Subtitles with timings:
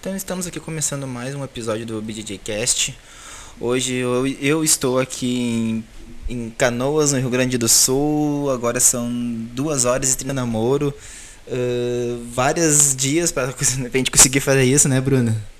[0.00, 2.94] Então estamos aqui começando mais um episódio do BJJ Cast.
[3.58, 5.82] Hoje eu, eu estou aqui
[6.28, 8.50] em, em, Canoas, no Rio Grande do Sul.
[8.50, 9.10] Agora são
[9.52, 10.92] duas horas e 30 namoro.
[11.46, 13.54] Uh, vários dias para a
[13.96, 15.53] gente conseguir fazer isso, né, Bruna?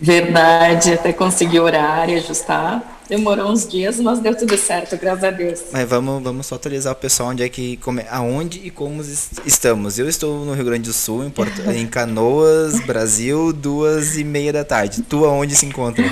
[0.00, 2.98] Verdade, até conseguir horário, ajustar.
[3.08, 5.62] Demorou uns dias, mas deu tudo certo, graças a Deus.
[5.72, 9.02] Mas vamos, vamos só atualizar o pessoal onde é que como, aonde e como
[9.46, 9.98] estamos.
[9.98, 14.52] Eu estou no Rio Grande do Sul, em, Porto, em Canoas, Brasil, duas e meia
[14.52, 15.02] da tarde.
[15.02, 16.04] Tu aonde se encontra?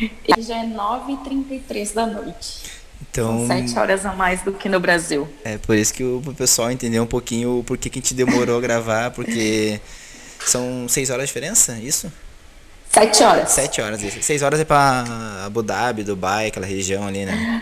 [0.00, 2.64] E já é 9h33 da noite.
[3.10, 5.28] Então, São sete horas a mais do que no Brasil.
[5.44, 8.58] É por isso que o, pessoal entender um pouquinho por que, que a gente demorou
[8.58, 9.78] a gravar, porque
[10.44, 12.10] são seis horas de diferença, isso?
[12.94, 13.50] Sete horas.
[13.50, 14.22] Sete horas, isso.
[14.22, 15.04] Seis horas é pra
[15.44, 17.60] Abu Dhabi, Dubai, aquela região ali, né?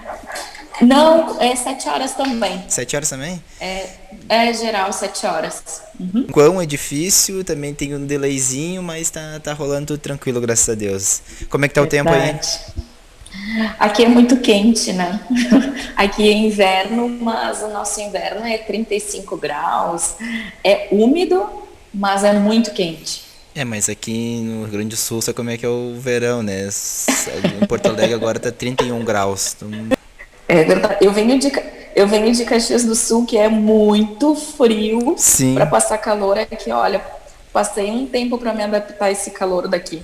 [0.82, 2.62] Não, é sete horas também.
[2.68, 3.42] Sete horas também?
[3.59, 3.87] É,
[4.28, 5.80] é geral, sete horas.
[5.98, 6.26] Uhum.
[6.30, 10.74] Quão é difícil, também tem um delayzinho, mas tá, tá rolando tudo tranquilo, graças a
[10.74, 11.23] Deus.
[11.48, 12.10] Como é que tá Verdade.
[12.10, 13.74] o tempo aí?
[13.79, 15.18] Aqui é muito quente, né?
[15.96, 20.14] Aqui é inverno, mas o nosso inverno é 35 graus.
[20.62, 21.48] É úmido,
[21.95, 23.32] mas é muito quente.
[23.54, 26.42] É, mas aqui no Rio Grande do Sul, sabe como é que é o verão,
[26.42, 26.68] né?
[27.60, 29.54] Em Porto Alegre agora tá 31 graus.
[29.56, 29.70] Então...
[30.48, 31.04] É verdade.
[31.04, 31.52] Eu venho de,
[31.95, 35.14] eu venho de Caxias do Sul, que é muito frio.
[35.18, 35.54] Sim.
[35.54, 37.02] Para passar calor aqui, olha,
[37.52, 40.02] passei um tempo para me adaptar a esse calor daqui.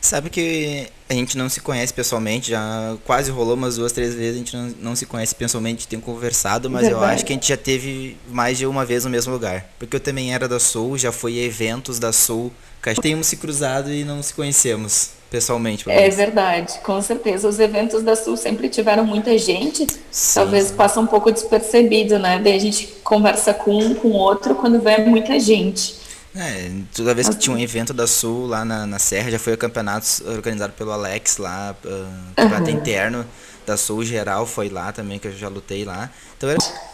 [0.00, 4.34] Sabe que a gente não se conhece pessoalmente, já quase rolou umas duas, três vezes,
[4.34, 7.04] a gente não, não se conhece pessoalmente, tem conversado, mas Verdade.
[7.04, 9.66] eu acho que a gente já teve mais de uma vez no mesmo lugar.
[9.78, 12.52] Porque eu também era da Sul, já fui a eventos da Sul
[12.94, 15.84] Temos se cruzado e não se conhecemos pessoalmente.
[15.90, 17.48] É verdade, com certeza.
[17.48, 20.34] Os eventos da Sul sempre tiveram muita gente, Sim.
[20.34, 22.38] talvez passa um pouco despercebido, né?
[22.38, 25.96] Daí a gente conversa com um, com outro, quando vê muita gente.
[26.34, 29.54] É, toda vez que tinha um evento da Sul lá na, na Serra, já foi
[29.54, 32.76] o campeonato organizado pelo Alex lá, uh, campeonato uhum.
[32.76, 33.26] interno
[33.66, 36.10] da Sul geral foi lá também, que eu já lutei lá.
[36.36, 36.58] Então era...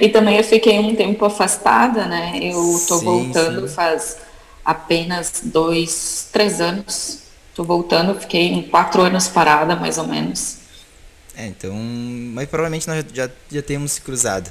[0.00, 2.38] E também eu fiquei um tempo afastada, né?
[2.40, 2.54] Eu
[2.86, 3.74] tô sim, voltando sim.
[3.74, 4.16] faz
[4.64, 7.20] apenas dois, três anos.
[7.54, 10.62] Tô voltando, fiquei quatro anos parada, mais ou menos.
[11.36, 11.74] É, então.
[11.74, 14.50] Mas provavelmente nós já, já temos se cruzado.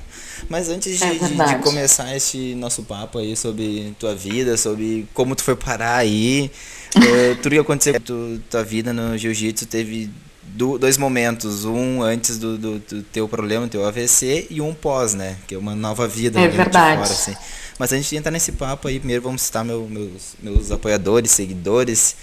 [0.50, 5.08] Mas antes de, é de, de, começar esse nosso papo aí sobre tua vida, sobre
[5.14, 6.52] como tu foi parar aí,
[6.96, 10.10] uh, tudo que aconteceu com tua vida no jiu-jitsu teve
[10.44, 11.66] do, dois momentos.
[11.66, 15.38] Um antes do, do, do, teu problema, teu AVC, e um pós, né?
[15.48, 16.40] Que é uma nova vida.
[16.40, 17.02] É verdade.
[17.02, 17.36] Fora, assim.
[17.80, 22.16] Mas antes de entrar nesse papo aí, primeiro vamos citar meu, meus, meus apoiadores, seguidores.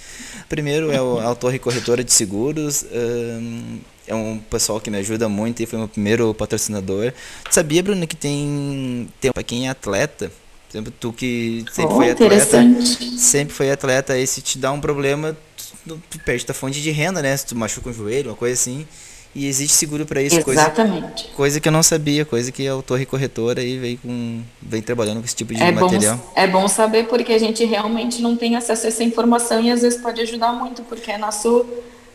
[0.47, 2.85] Primeiro é o, a Torre Corretora de Seguros.
[2.91, 7.13] Um, é um pessoal que me ajuda muito e foi meu primeiro patrocinador.
[7.49, 10.31] sabia, Bruno, que tem, tem para quem é atleta,
[10.69, 12.57] por exemplo, tu que sempre oh, foi atleta,
[13.17, 15.35] sempre foi atleta, aí se te dá um problema,
[15.95, 17.35] tu, tu perde tua fonte de renda, né?
[17.35, 18.85] Se tu machuca um joelho, uma coisa assim.
[19.33, 20.37] E existe seguro para isso.
[20.39, 21.23] Exatamente.
[21.23, 24.81] Coisa, coisa, que eu não sabia, coisa que a Torre Corretora aí vem, com, vem
[24.81, 26.17] trabalhando com esse tipo de é material.
[26.17, 29.69] Bom, é bom saber porque a gente realmente não tem acesso a essa informação e
[29.69, 31.65] às vezes pode ajudar muito, porque é nosso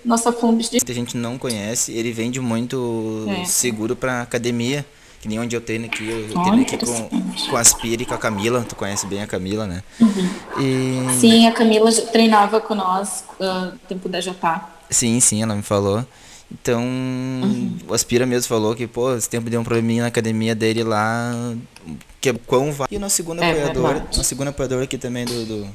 [0.04, 0.76] nossa fonte de.
[0.76, 3.44] Muita gente não conhece, ele vende muito é.
[3.44, 4.84] seguro para academia.
[5.24, 7.08] Que nem onde eu treino aqui, eu treino aqui com,
[7.48, 9.82] com a Aspira e com a Camila, tu conhece bem a Camila, né?
[9.98, 10.30] Uhum.
[10.60, 11.18] E...
[11.18, 14.68] Sim, a Camila treinava com nós uh, tempo da Jatá.
[14.90, 16.06] Sim, sim, ela me falou.
[16.52, 17.74] Então, uhum.
[17.88, 21.32] o Aspira mesmo falou que, pô, esse tempo deu um probleminha na academia dele lá,
[22.20, 22.86] que é quão vai.
[22.90, 25.68] E o nosso segundo é apoiador, nosso segundo apoiador aqui também do, do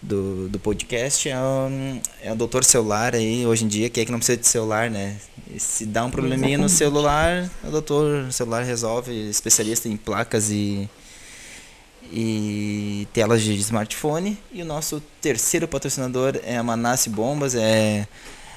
[0.00, 4.04] do, do podcast é o, é o doutor celular aí, hoje em dia, que é
[4.04, 5.16] que não precisa de celular, né?
[5.52, 6.62] E se dá um probleminha Exatamente.
[6.62, 10.88] no celular, o doutor celular resolve, especialista em placas e,
[12.12, 14.38] e telas de smartphone.
[14.52, 18.06] E o nosso terceiro patrocinador é a Manasse Bombas, é...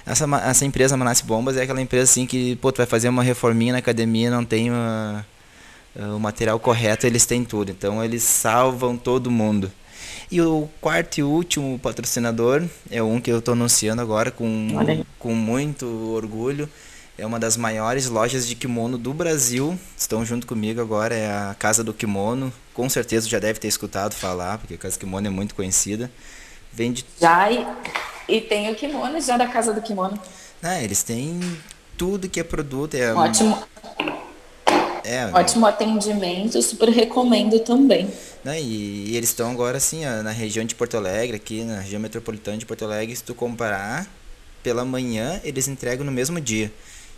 [0.04, 3.22] Essa, essa empresa Manasse Bombas é aquela empresa assim que, pô, tu vai fazer uma
[3.22, 5.24] reforminha na academia, não tem uma,
[5.96, 7.72] o material correto, eles têm tudo.
[7.72, 9.72] Então eles salvam todo mundo.
[10.32, 14.70] E o quarto e último patrocinador é um que eu estou anunciando agora com,
[15.20, 16.70] com muito orgulho.
[17.18, 19.78] É uma das maiores lojas de kimono do Brasil.
[19.98, 22.52] Estão junto comigo agora, é a Casa do Kimono.
[22.74, 26.10] Com certeza já deve ter escutado falar, porque a Casa do Kimono é muito conhecida.
[26.72, 27.06] Vende.
[27.20, 27.68] Já e,
[28.30, 30.18] e tem o kimono já da Casa do Kimono.
[30.64, 31.42] Ah, eles têm
[31.98, 32.96] tudo que é produto.
[32.96, 33.62] É Ótimo.
[35.12, 38.08] É, Ótimo atendimento, super recomendo também.
[38.46, 38.62] Né?
[38.62, 42.00] E, e, eles estão agora assim, ó, na região de Porto Alegre, aqui na região
[42.00, 44.08] metropolitana de Porto Alegre, se tu comparar,
[44.64, 46.72] pela manhã eles entregam no mesmo dia.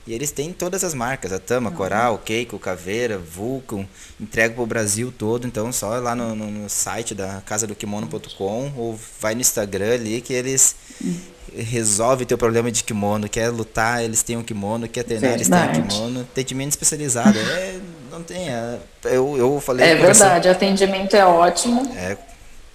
[0.07, 1.75] E eles têm todas as marcas, a Tama, uhum.
[1.75, 3.85] Coral, Keiko, Caveira, Vulcan,
[4.19, 8.73] entrega pro Brasil todo, então só lá no, no, no site da casa do kimono.com
[8.75, 11.15] ou vai no Instagram ali que eles uhum.
[11.55, 15.59] Resolvem teu problema de kimono, quer lutar, eles têm um kimono, quer treinar, eles têm
[15.59, 17.79] um kimono, atendimento especializado, é,
[18.11, 19.85] não tem, é, eu, eu falei...
[19.85, 21.91] É verdade, atendimento é ótimo.
[21.95, 22.17] É,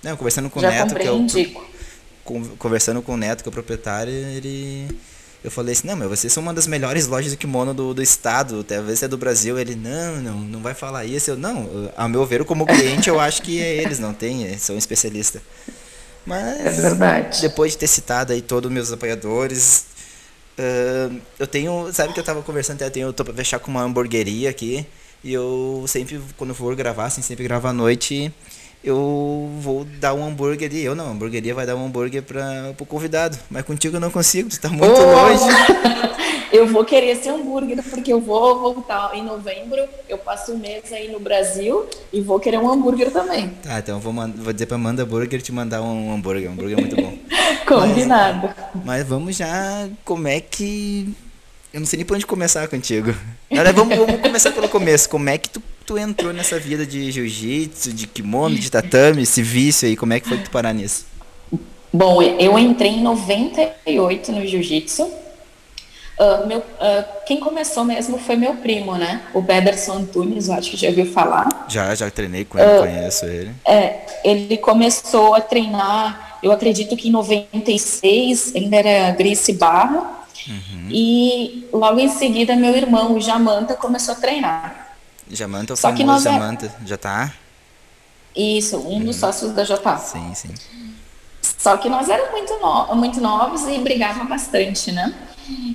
[0.03, 3.51] não, conversando com Já o Neto, que é o, conversando com o Neto, que é
[3.51, 4.89] o proprietário, ele
[5.43, 8.03] eu falei assim, não, mas vocês são uma das melhores lojas de kimono do, do
[8.03, 9.57] estado, talvez é do Brasil.
[9.57, 11.31] Ele, não, não, não vai falar isso.
[11.31, 14.77] Eu, não, a meu ver, como cliente, eu acho que é eles, não tem, são
[14.77, 15.41] especialistas.
[16.29, 17.41] Mas, é verdade.
[17.41, 19.87] depois de ter citado aí todos os meus apoiadores,
[20.59, 23.71] uh, eu tenho, sabe que eu tava conversando, eu, tenho, eu tô pra fechar com
[23.71, 24.87] uma hamburgueria aqui,
[25.25, 28.33] e eu sempre, quando for gravar, assim, sempre gravo à noite,
[28.83, 30.85] eu vou dar um hambúrguer ali.
[30.85, 33.37] Eu não, a hamburgueria vai dar um hambúrguer para o convidado.
[33.51, 35.05] Mas contigo eu não consigo, tu está muito oh!
[35.05, 35.45] longe.
[36.53, 39.81] eu vou querer esse hambúrguer, porque eu vou voltar em novembro.
[40.09, 43.49] Eu passo um mês aí no Brasil e vou querer um hambúrguer também.
[43.63, 46.49] Tá, então eu vou, vou dizer para Amanda Burger te mandar um hambúrguer.
[46.49, 47.19] Um hambúrguer é muito bom.
[47.67, 48.49] Combinado.
[48.75, 49.89] Mas, mas vamos já.
[50.05, 51.13] Como é que.
[51.73, 53.15] Eu não sei nem por onde começar contigo.
[53.51, 55.09] Agora, vamos, vamos começar pelo começo.
[55.09, 59.43] Como é que tu tu entrou nessa vida de jiu-jitsu, de kimono, de tatame, esse
[59.43, 59.97] vício aí?
[59.97, 61.07] Como é que foi que tu parar nisso?
[61.91, 65.05] Bom, eu entrei em 98 no jiu-jitsu.
[65.05, 69.23] Uh, meu, uh, quem começou mesmo foi meu primo, né?
[69.33, 71.49] O Bederson Antunes, eu acho que já ouviu falar.
[71.69, 73.51] Já, já treinei com ele, uh, conheço ele.
[73.65, 80.19] É, ele começou a treinar, eu acredito que em 96, ainda era Grace Barra.
[80.47, 80.89] Uhum.
[80.91, 84.88] E logo em seguida, meu irmão, o Jamanta, começou a treinar.
[85.31, 87.33] Jamanta, o Só que nós é- Jamanta, é...
[88.37, 89.21] Isso, um dos uhum.
[89.21, 89.99] sócios da JA.
[89.99, 90.55] Sim, sim.
[91.43, 92.95] Só que nós éramos muito, no...
[92.95, 95.13] muito novos e brigavam bastante, né?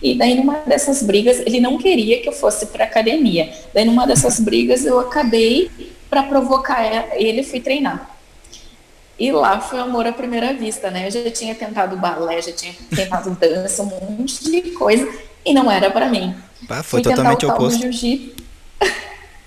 [0.02, 3.52] E daí numa dessas brigas, ele não queria que eu fosse para academia.
[3.74, 5.70] Daí numa dessas brigas eu acabei
[6.10, 6.84] para provocar
[7.16, 8.10] ele fui treinar.
[9.18, 11.08] E lá foi amor à primeira vista, né?
[11.08, 15.08] Eu já tinha tentado balé, já tinha tentado dança, um monte de coisa
[15.44, 16.36] e não era para mim.
[16.62, 17.82] Bah, foi fui totalmente oposto.
[17.82, 18.44] Jiu-jitsu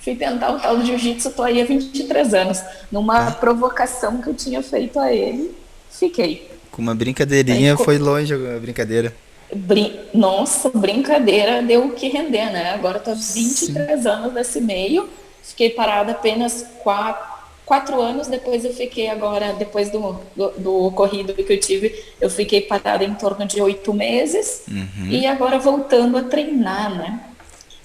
[0.07, 2.63] fui tentar o tal do jiu-jitsu, tô aí há 23 anos.
[2.93, 5.53] Numa provocação que eu tinha feito a ele,
[5.91, 6.49] fiquei.
[6.71, 9.13] Com uma brincadeirinha aí, foi longe a brincadeira.
[9.53, 12.71] Brin Nossa, brincadeira deu o que render, né?
[12.75, 14.09] Agora tô há 23 Sim.
[14.09, 15.09] anos nesse meio,
[15.43, 17.27] fiquei parada apenas quatro,
[17.65, 22.31] quatro anos, depois eu fiquei agora, depois do, do, do, ocorrido que eu tive, eu
[22.31, 25.09] fiquei parada em torno de oito meses, uhum.
[25.09, 27.21] e agora voltando a treinar, né?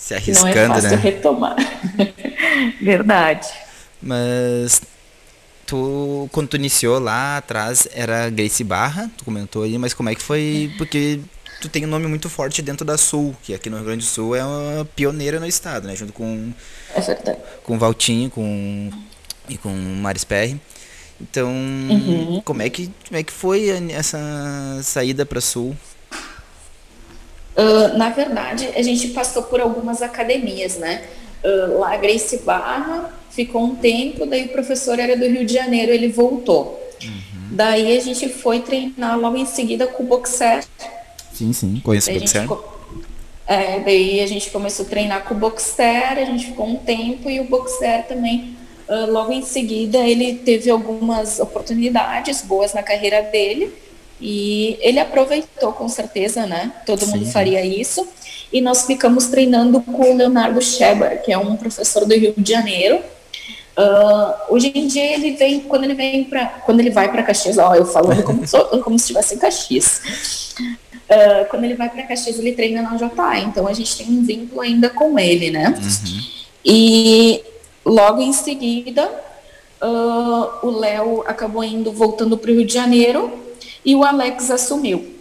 [0.02, 0.96] Se arriscando, não é fácil né?
[0.96, 1.56] retomar.
[2.82, 3.48] Verdade.
[4.02, 4.82] Mas
[5.68, 10.16] tu, quando tu iniciou lá atrás, era Grace Barra, tu comentou aí, mas como é
[10.16, 10.74] que foi?
[10.76, 11.20] Porque
[11.62, 14.10] tu tem um nome muito forte dentro da Sul, que aqui no Rio Grande do
[14.10, 15.96] Sul é uma pioneira no estado, né?
[15.96, 16.52] Junto com,
[16.96, 18.90] é com Valtinho com,
[19.48, 20.60] e com Maris Perry.
[21.22, 22.42] Então, uhum.
[22.44, 24.18] como, é que, como é que foi essa
[24.82, 25.78] saída para Sul?
[27.56, 31.04] Uh, na verdade, a gente passou por algumas academias, né?
[31.44, 35.92] Uh, lá, Grace Barra ficou um tempo, daí o professor era do Rio de Janeiro,
[35.92, 36.80] ele voltou.
[37.04, 37.50] Uhum.
[37.52, 40.64] Daí a gente foi treinar logo em seguida com o Boxer.
[41.34, 42.48] Sim, sim, conheço o Boxer.
[43.48, 47.30] É, daí a gente começou a treinar com o Boxer, a gente ficou um tempo
[47.30, 48.56] e o Boxer também,
[48.88, 53.74] uh, logo em seguida, ele teve algumas oportunidades boas na carreira dele
[54.22, 56.72] e ele aproveitou com certeza, né?
[56.86, 57.12] Todo Sim.
[57.12, 58.08] mundo faria isso.
[58.54, 62.52] E nós ficamos treinando com o Leonardo Scheber, que é um professor do Rio de
[62.52, 63.02] Janeiro.
[63.78, 67.58] Uh, hoje em dia ele vem, quando ele vem para, quando ele vai para Caxias,
[67.58, 68.42] ó, eu falando como,
[68.84, 70.02] como se estivesse em Caxias.
[70.60, 74.24] Uh, quando ele vai para Caxias, ele treina na JA, então a gente tem um
[74.24, 75.70] vínculo ainda com ele, né?
[75.70, 76.20] Uhum.
[76.64, 77.44] E
[77.86, 79.10] logo em seguida,
[79.82, 83.51] uh, o Léo acabou indo voltando para o Rio de Janeiro
[83.84, 85.16] e o Alex assumiu.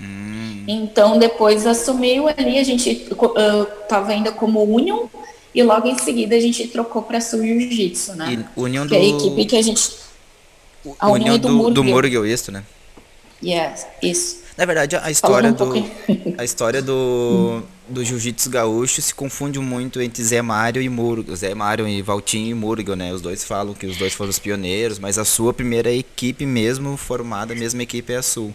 [0.00, 0.64] Hum.
[0.68, 5.06] Então, depois assumiu ali, a gente estava uh, ainda como Union,
[5.54, 8.44] e logo em seguida a gente trocou para Sul Jiu-Jitsu, né?
[8.56, 9.90] E Union que é a equipe que a gente.
[10.98, 11.70] A do, do Murgel.
[11.72, 12.62] Do Murgel, isso, né?
[13.42, 14.42] Yes, isso.
[14.56, 15.84] Na verdade, a história um do
[16.38, 21.54] a história do, do jiu-jitsu gaúcho se confunde muito entre Zé Mário e Murgo, Zé
[21.54, 23.12] Mário e Valtinho e Murgo, né?
[23.12, 26.96] Os dois falam que os dois foram os pioneiros, mas a sua primeira equipe mesmo
[26.96, 28.54] formada, a mesma equipe é a Sul.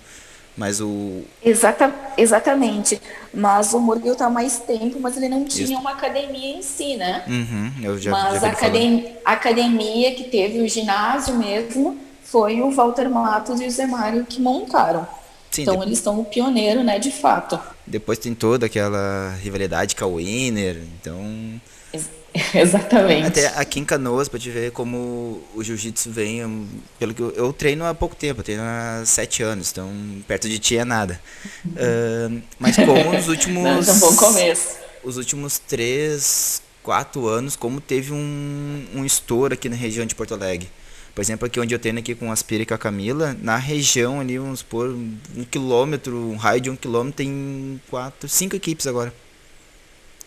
[0.56, 3.02] Mas o Exata, exatamente.
[3.34, 5.74] Mas o Murgel está mais tempo, mas ele não tinha Isso.
[5.74, 7.24] uma academia em si, né?
[7.26, 12.62] Uhum, eu já, mas já a academia, a academia que teve o ginásio mesmo foi
[12.62, 15.08] o Walter Matos e o Zé Mário que montaram.
[15.52, 15.84] Sim, então de...
[15.84, 17.60] eles são o pioneiro, né, de fato.
[17.86, 21.62] Depois tem toda aquela rivalidade com a Winner, então...
[22.56, 23.28] Exatamente.
[23.28, 27.52] Até aqui em Canoas, pra te ver como o jiu-jitsu vem, pelo que eu, eu,
[27.52, 29.92] treino há pouco tempo, eu treino há sete anos, então
[30.26, 31.20] perto de ti é nada.
[31.66, 33.62] Uh, mas como os últimos...
[33.62, 34.78] Não, é um bom começo.
[35.04, 40.34] Os últimos três, quatro anos, como teve um, um estouro aqui na região de Porto
[40.34, 40.70] Alegre.
[41.14, 43.58] Por exemplo, aqui onde eu treino aqui com a Aspira e com a Camila, na
[43.58, 48.88] região ali, vamos supor, um quilômetro, um raio de um quilômetro, tem quatro, cinco equipes
[48.88, 49.14] agora.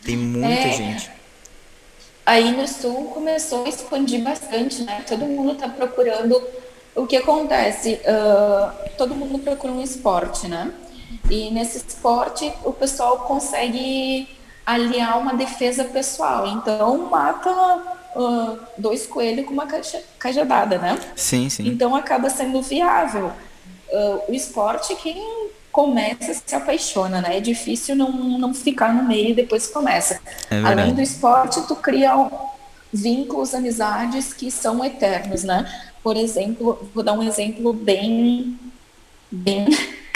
[0.05, 1.11] Tem muita é, gente.
[2.27, 5.03] Aí no sul começou a expandir bastante, né?
[5.07, 6.43] Todo mundo está procurando.
[6.95, 8.01] O que acontece?
[8.05, 10.73] Uh, todo mundo procura um esporte, né?
[11.31, 14.29] E nesse esporte o pessoal consegue
[14.65, 16.47] aliar uma defesa pessoal.
[16.47, 19.67] Então mata uh, dois coelhos com uma
[20.19, 20.99] cajadada, né?
[21.17, 21.67] Sim, sim.
[21.67, 23.33] Então acaba sendo viável.
[23.91, 27.37] Uh, o esporte, quem começa se apaixona, né?
[27.37, 30.21] É difícil não, não ficar no meio e depois começa.
[30.51, 32.13] É Além do esporte, tu cria
[32.93, 35.69] vínculos, amizades que são eternos, né?
[36.03, 38.59] Por exemplo, vou dar um exemplo bem,
[39.31, 39.67] bem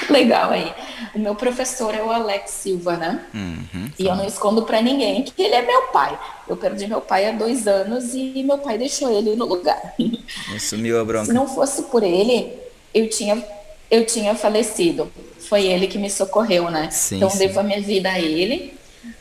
[0.12, 0.72] legal aí.
[1.14, 3.24] O meu professor é o Alex Silva, né?
[3.34, 6.18] Uhum, e eu não escondo para ninguém que ele é meu pai.
[6.48, 9.94] Eu perdi meu pai há dois anos e meu pai deixou ele no lugar.
[10.58, 11.26] Sumiu a bronca.
[11.26, 12.52] Se não fosse por ele,
[12.94, 13.42] eu tinha,
[13.90, 15.10] eu tinha falecido.
[15.48, 16.90] Foi ele que me socorreu, né?
[16.90, 17.38] Sim, então sim.
[17.38, 18.74] devo a minha vida a ele.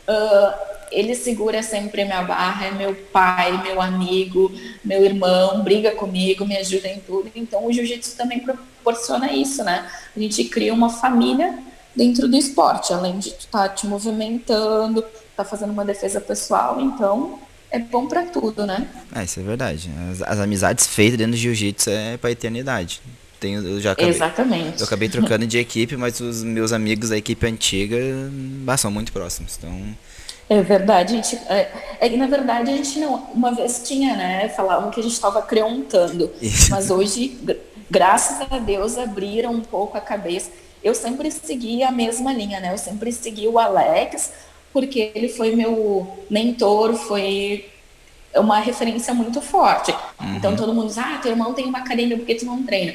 [0.06, 4.52] Uh, ele segura sempre minha barra, é meu pai, meu amigo,
[4.84, 7.30] meu irmão, briga comigo, me ajuda em tudo.
[7.34, 9.88] Então o jiu-jitsu também proporciona isso, né?
[10.16, 11.58] A gente cria uma família
[11.94, 15.04] dentro do esporte, além de estar tá te movimentando,
[15.36, 17.38] tá fazendo uma defesa pessoal, então
[17.70, 18.88] é bom para tudo, né?
[19.14, 19.90] É, isso é verdade.
[20.10, 23.00] As, as amizades feitas dentro do jiu-jitsu é para eternidade.
[23.38, 24.80] Tenho, eu já acabei, Exatamente.
[24.80, 27.96] Eu acabei trocando de equipe, mas os meus amigos da equipe antiga
[28.76, 29.56] são muito próximos.
[29.58, 29.96] Então,
[30.48, 34.48] é verdade, a gente, é, é, na verdade a gente não, uma vez tinha, né,
[34.48, 36.32] falavam que a gente estava creontando,
[36.70, 37.38] mas hoje,
[37.90, 40.50] graças a Deus, abriram um pouco a cabeça.
[40.82, 44.32] Eu sempre segui a mesma linha, né, eu sempre segui o Alex,
[44.72, 47.68] porque ele foi meu mentor, foi
[48.34, 49.90] uma referência muito forte.
[50.20, 50.36] Uhum.
[50.36, 52.94] Então todo mundo diz, ah, teu irmão tem uma academia, por que tu não treina?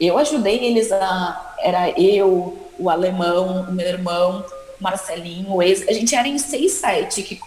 [0.00, 4.44] Eu ajudei eles a, era eu, o alemão, o meu irmão,
[4.80, 7.40] Marcelinho, o ex, a gente era em seis, sete que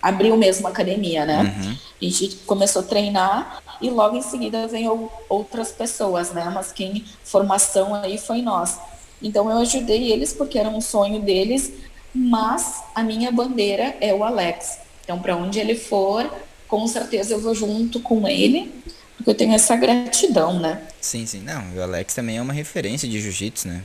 [0.00, 1.42] abriu mesmo a academia, né?
[1.42, 1.76] Uhum.
[2.00, 6.50] A gente começou a treinar e logo em seguida veio outras pessoas, né?
[6.52, 8.78] Mas quem formação aí foi nós.
[9.20, 11.72] Então eu ajudei eles porque era um sonho deles,
[12.14, 14.78] mas a minha bandeira é o Alex.
[15.04, 16.30] Então para onde ele for,
[16.66, 18.72] com certeza eu vou junto com ele,
[19.16, 20.82] porque eu tenho essa gratidão, né?
[21.00, 21.40] Sim, sim.
[21.40, 23.82] Não, o Alex também é uma referência de jiu-jitsu, né?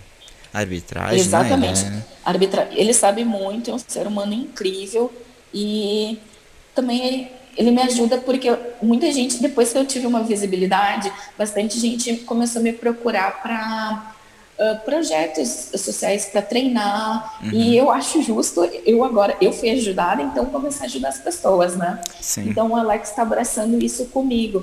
[0.53, 1.83] Arbitragem, Exatamente.
[1.85, 2.03] Né?
[2.23, 2.69] Arbitra...
[2.71, 5.11] Ele sabe muito, é um ser humano incrível
[5.51, 6.19] e
[6.75, 11.79] também ele, ele me ajuda porque muita gente, depois que eu tive uma visibilidade, bastante
[11.79, 14.13] gente começou a me procurar para
[14.53, 17.49] Uh, projetos sociais para treinar uhum.
[17.51, 21.75] e eu acho justo eu agora eu fui ajudada então começar a ajudar as pessoas
[21.75, 22.49] né Sim.
[22.49, 24.59] então o Alex está abraçando isso comigo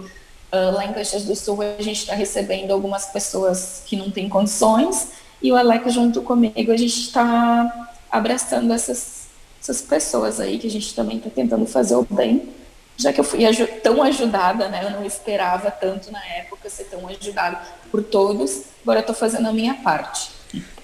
[0.53, 4.29] uh, lá em Caxias do Sul a gente está recebendo algumas pessoas que não têm
[4.29, 5.09] condições
[5.43, 9.29] e o Alex, junto comigo, a gente está abraçando essas,
[9.61, 12.49] essas pessoas aí, que a gente também está tentando fazer o bem.
[12.97, 13.41] Já que eu fui
[13.83, 14.85] tão ajudada, né?
[14.85, 17.59] Eu não esperava tanto na época ser tão ajudada
[17.91, 18.65] por todos.
[18.83, 20.31] Agora eu estou fazendo a minha parte.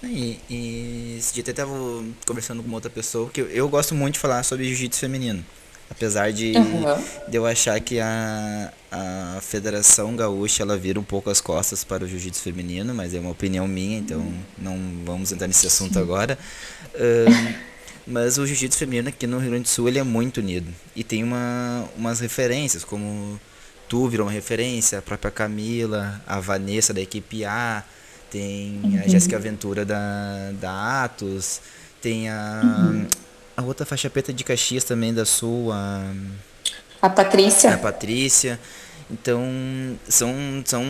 [0.02, 1.72] E, e esse dia até estava
[2.26, 5.44] conversando com uma outra pessoa, que eu, eu gosto muito de falar sobre jiu-jitsu feminino.
[5.90, 7.04] Apesar de, uhum.
[7.28, 12.04] de eu achar que a, a Federação Gaúcha ela vira um pouco as costas para
[12.04, 16.38] o jiu-jitsu feminino, mas é uma opinião minha, então não vamos entrar nesse assunto agora.
[16.94, 17.54] Uh,
[18.06, 20.72] mas o jiu-jitsu feminino aqui no Rio Grande do Sul ele é muito unido.
[20.94, 23.40] E tem uma, umas referências, como
[23.88, 27.84] tu virou uma referência, a própria Camila, a Vanessa da equipe A,
[28.30, 29.02] tem uhum.
[29.04, 31.60] a Jéssica Aventura da, da Atos,
[32.00, 32.62] tem a.
[32.64, 33.06] Uhum
[33.56, 36.12] a outra faixa preta de Caxias também da Sul, a.
[37.00, 37.74] A Patrícia.
[37.74, 38.60] A Patrícia.
[39.10, 39.40] Então,
[40.08, 40.34] são,
[40.64, 40.84] são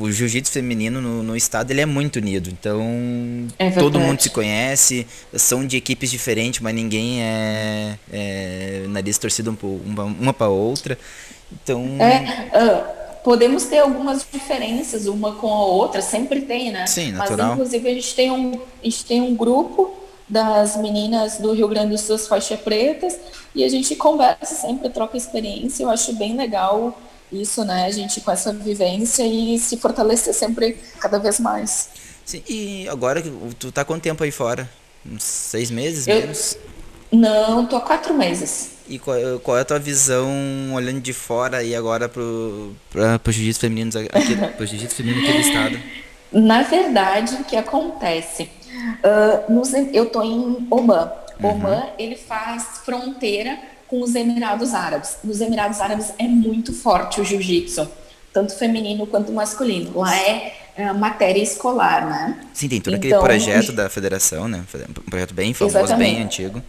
[0.00, 2.50] o jiu-jitsu feminino no, no, estado ele é muito unido.
[2.50, 2.82] Então,
[3.56, 9.56] é todo mundo se conhece, são de equipes diferentes, mas ninguém é, é nariz torcido
[9.62, 10.98] uma, uma para outra.
[11.52, 16.86] Então, é, uh, podemos ter algumas diferenças uma com a outra, sempre tem, né?
[16.88, 17.38] Sim, natural.
[17.38, 19.94] Mas inclusive a gente tem um, a gente tem um grupo
[20.28, 23.18] das meninas do Rio Grande do Sul, as faixas pretas,
[23.54, 25.84] e a gente conversa sempre, troca experiência.
[25.84, 26.98] Eu acho bem legal
[27.32, 27.86] isso, né?
[27.86, 31.88] A gente com essa vivência e se fortalecer sempre cada vez mais.
[32.24, 33.22] Sim, e agora,
[33.58, 34.68] tu tá quanto tempo aí fora?
[35.04, 36.56] Uns seis meses, eu, menos?
[37.10, 38.70] Não, tô há quatro meses.
[38.88, 40.30] E qual, qual, é a tua visão
[40.74, 45.32] olhando de fora e agora pro, pra, pro jiu-jitsu feminino, aqui, pro jiu-jitsu feminino aqui
[45.32, 45.78] do estado?
[46.32, 48.48] Na verdade, o que acontece?
[49.04, 51.12] Uh, nos, eu tô em Oman.
[51.40, 51.50] Uhum.
[51.50, 53.58] Oman, ele faz fronteira
[53.92, 55.18] com os Emirados Árabes.
[55.22, 57.86] Nos Emirados Árabes é muito forte o jiu-jitsu,
[58.32, 59.98] tanto feminino quanto masculino.
[59.98, 62.40] Lá é, é matéria escolar, né?
[62.54, 64.64] Sim, tem todo então, aquele projeto da federação, né?
[64.88, 66.14] Um projeto bem famoso, exatamente.
[66.14, 66.62] bem antigo.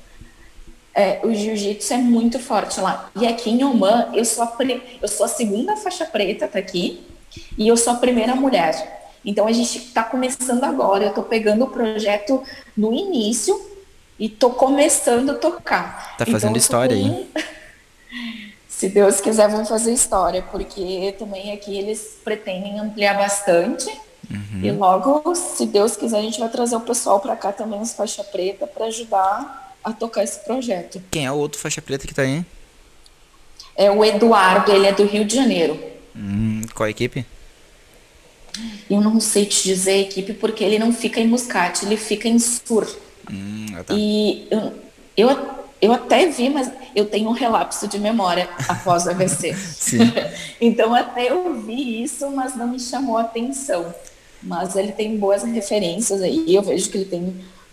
[0.93, 3.09] É, o jiu-jitsu é muito forte lá.
[3.15, 4.57] E aqui em Oman, eu sou a,
[5.01, 7.05] eu sou a segunda faixa preta, tá aqui,
[7.57, 9.13] e eu sou a primeira mulher.
[9.23, 11.05] Então a gente está começando agora.
[11.05, 12.43] Eu estou pegando o projeto
[12.75, 13.72] no início
[14.19, 16.15] e estou começando a tocar.
[16.17, 17.29] Tá fazendo então, história aí.
[18.67, 23.87] Se Deus quiser, vamos fazer história, porque também aqui eles pretendem ampliar bastante.
[24.29, 24.61] Uhum.
[24.61, 27.93] E logo, se Deus quiser, a gente vai trazer o pessoal para cá também, os
[27.93, 31.01] faixa preta, para ajudar a tocar esse projeto.
[31.11, 32.43] Quem é o outro faixa preta que está aí?
[33.75, 35.79] É o Eduardo, ele é do Rio de Janeiro.
[36.15, 37.25] Hum, qual a equipe?
[38.89, 42.27] Eu não sei te dizer a equipe porque ele não fica em Muscat, ele fica
[42.27, 42.87] em Sur.
[43.31, 43.93] Hum, ah, tá.
[43.93, 44.73] E eu,
[45.15, 45.49] eu,
[45.81, 49.55] eu, até vi, mas eu tenho um relapso de memória após o AVC.
[50.59, 53.93] então até eu vi isso, mas não me chamou a atenção.
[54.41, 57.23] Mas ele tem boas referências aí, eu vejo que ele tem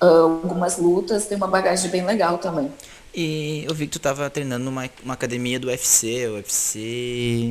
[0.00, 2.70] uh, algumas lutas, tem uma bagagem bem legal também.
[3.12, 7.50] E eu vi que tu estava treinando numa uma academia do UFC, UFC.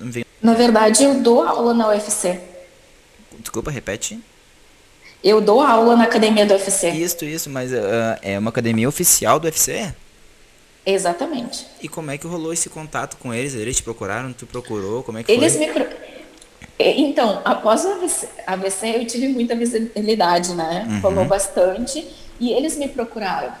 [0.00, 2.40] Vem na verdade, eu dou aula na UFC.
[3.40, 4.20] Desculpa, repete.
[5.22, 6.90] Eu dou aula na academia do UFC.
[6.90, 7.76] Isso, isso, mas uh,
[8.22, 9.92] é uma academia oficial do UFC?
[10.86, 11.66] Exatamente.
[11.82, 13.54] E como é que rolou esse contato com eles?
[13.54, 14.32] Eles te procuraram?
[14.32, 15.02] Tu procurou?
[15.02, 15.66] Como é que eles foi?
[15.66, 15.86] Me pro...
[16.78, 20.86] Então, após o AVC, AVC, eu tive muita visibilidade, né?
[20.88, 21.00] Uhum.
[21.00, 22.06] Falou bastante.
[22.38, 23.52] E eles me procuraram.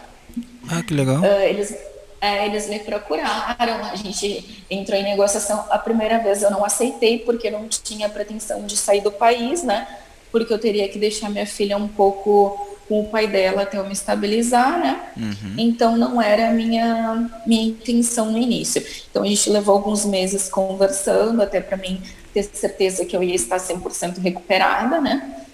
[0.70, 1.20] Ah, que legal.
[1.20, 1.76] Uh, eles
[2.20, 5.64] é, eles me procuraram, a gente entrou em negociação.
[5.70, 9.86] A primeira vez eu não aceitei porque não tinha pretensão de sair do país, né?
[10.30, 13.84] Porque eu teria que deixar minha filha um pouco com o pai dela até eu
[13.84, 15.10] me estabilizar, né?
[15.16, 15.54] Uhum.
[15.58, 18.82] Então não era a minha, minha intenção no início.
[19.10, 22.00] Então a gente levou alguns meses conversando até para mim
[22.32, 25.44] ter certeza que eu ia estar 100% recuperada, né?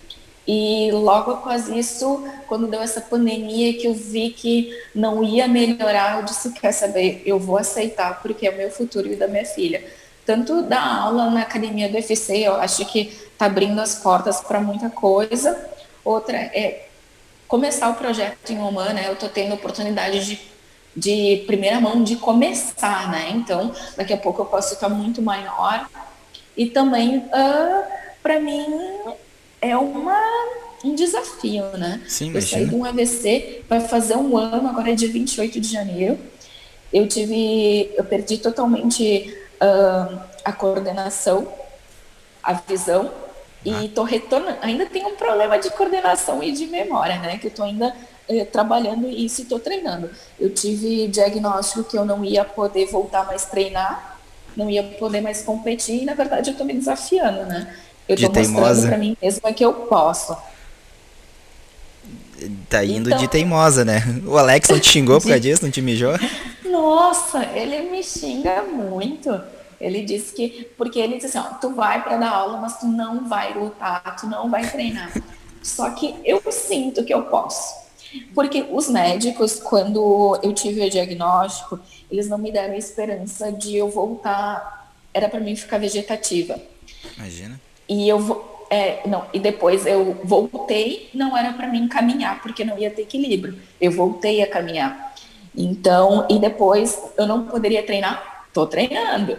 [0.46, 6.18] E logo após isso, quando deu essa pandemia, que eu vi que não ia melhorar,
[6.18, 9.44] eu disse: quer saber, eu vou aceitar, porque é o meu futuro e da minha
[9.44, 9.82] filha.
[10.26, 13.10] Tanto da aula na academia do UFC, eu acho que
[13.44, 15.58] está abrindo as portas para muita coisa.
[16.04, 16.88] Outra é
[17.46, 19.08] começar o projeto em Oman, né?
[19.08, 20.40] Eu estou tendo oportunidade de,
[20.96, 23.30] de primeira mão de começar, né?
[23.32, 25.88] Então, daqui a pouco eu posso ficar muito maior.
[26.56, 27.88] E também, uh, ah,
[28.22, 28.64] para mim,
[29.60, 30.20] é uma,
[30.84, 32.00] um desafio, né?
[32.06, 35.68] Sim, eu saí de um AVC, vai fazer um ano, agora é dia 28 de
[35.68, 36.18] janeiro.
[36.92, 41.52] Eu tive, eu perdi totalmente uh, a coordenação,
[42.42, 43.23] a visão.
[43.64, 44.58] E tô retornando.
[44.60, 47.38] Ainda tem um problema de coordenação e de memória, né?
[47.38, 47.94] Que eu tô ainda
[48.28, 50.10] eh, trabalhando isso e tô treinando.
[50.38, 54.18] Eu tive diagnóstico que eu não ia poder voltar mais treinar,
[54.56, 57.74] não ia poder mais competir, e na verdade eu tô me desafiando, né?
[58.08, 58.58] Eu de tô teimosa.
[58.58, 60.36] mostrando pra mim mesma que eu posso.
[62.68, 64.02] Tá indo então, de teimosa, né?
[64.26, 65.62] O Alex não te xingou por causa disso?
[65.62, 66.12] Não te mijou?
[66.64, 69.30] Nossa, ele me xinga muito.
[69.84, 70.68] Ele disse que.
[70.76, 74.16] Porque ele disse assim: ó, tu vai para dar aula, mas tu não vai lutar,
[74.16, 75.12] tu não vai treinar.
[75.62, 77.84] Só que eu sinto que eu posso.
[78.34, 83.88] Porque os médicos, quando eu tive o diagnóstico, eles não me deram esperança de eu
[83.90, 84.92] voltar.
[85.12, 86.58] Era para mim ficar vegetativa.
[87.16, 87.60] Imagina.
[87.88, 88.18] E eu
[88.70, 93.02] é, não, e depois eu voltei, não era para mim caminhar, porque não ia ter
[93.02, 93.58] equilíbrio.
[93.80, 95.14] Eu voltei a caminhar.
[95.56, 99.36] Então, e depois eu não poderia treinar, tô treinando.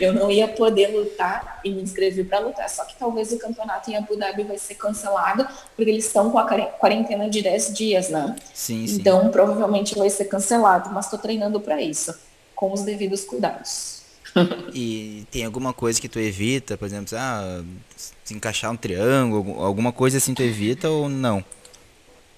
[0.00, 2.68] eu não ia poder lutar e me inscrever para lutar.
[2.68, 6.38] Só que talvez o campeonato em Abu Dhabi vai ser cancelado, porque eles estão com
[6.38, 8.34] a quarentena de 10 dias, né?
[8.52, 8.96] Sim, sim.
[8.96, 12.12] Então, provavelmente vai ser cancelado, mas tô treinando para isso,
[12.54, 14.02] com os devidos cuidados.
[14.74, 17.62] e tem alguma coisa que tu evita, por exemplo, ah,
[17.96, 21.44] se encaixar um triângulo, alguma coisa assim tu evita ou não?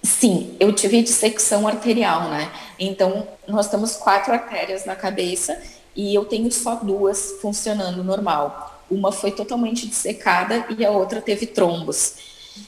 [0.03, 2.53] Sim, eu tive dissecção arterial, né?
[2.79, 5.59] Então, nós temos quatro artérias na cabeça
[5.97, 8.83] e eu tenho só duas funcionando normal.
[8.91, 12.17] Uma foi totalmente dissecada e a outra teve trombos.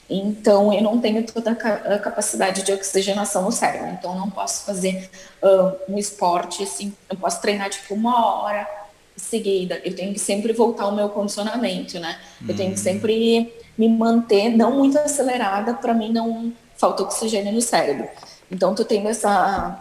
[0.08, 3.88] Então, eu não tenho toda a capacidade de oxigenação no cérebro.
[3.88, 5.08] Então, eu não posso fazer
[5.42, 6.92] uh, um esporte assim.
[7.08, 8.68] Eu posso treinar tipo uma hora
[9.16, 9.80] seguida.
[9.84, 12.18] Eu tenho que sempre voltar ao meu condicionamento, né?
[12.40, 12.48] Uhum.
[12.48, 12.82] Eu tenho que uhum.
[12.82, 18.08] sempre me manter não muito acelerada para mim não falta oxigênio no cérebro.
[18.50, 19.78] Então, tô tendo essa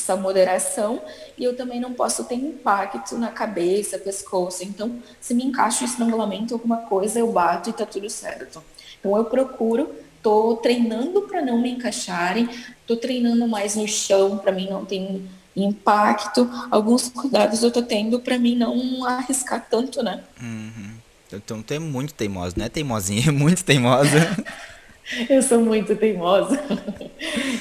[0.00, 1.02] essa moderação
[1.38, 4.64] e eu também não posso ter impacto na cabeça, pescoço.
[4.64, 8.62] Então, se me encaixa um estrangulamento, alguma coisa, eu bato e tá tudo certo.
[8.98, 9.90] Então, eu procuro,
[10.22, 12.48] tô treinando para não me encaixarem,
[12.86, 15.22] tô treinando mais no chão para mim não ter
[15.54, 16.48] impacto.
[16.70, 20.22] Alguns cuidados eu tô tendo para mim não arriscar tanto, né?
[20.40, 20.94] Uhum.
[21.32, 24.18] Então, tu é muito teimosa, não é teimosinha, muito teimosa.
[25.28, 26.60] Eu sou muito teimosa.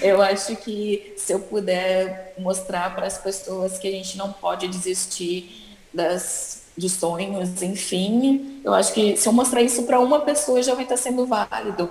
[0.02, 4.68] Eu acho que se eu puder mostrar para as pessoas que a gente não pode
[4.68, 10.62] desistir das, dos sonhos, enfim, eu acho que se eu mostrar isso para uma pessoa
[10.62, 11.90] já vai estar sendo válido.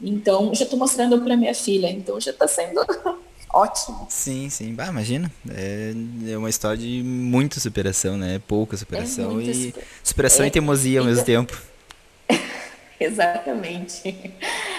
[0.00, 2.84] Então, já estou mostrando para minha filha, então já está sendo
[3.50, 4.06] ótimo.
[4.10, 4.68] Sim, sim.
[4.68, 5.32] Imagina.
[5.48, 5.92] É,
[6.28, 8.40] é uma história de muita superação, né?
[8.46, 9.84] Pouca superação é e super...
[10.02, 11.56] superação é, e teimosia ao mesmo tempo.
[13.00, 14.32] Exatamente.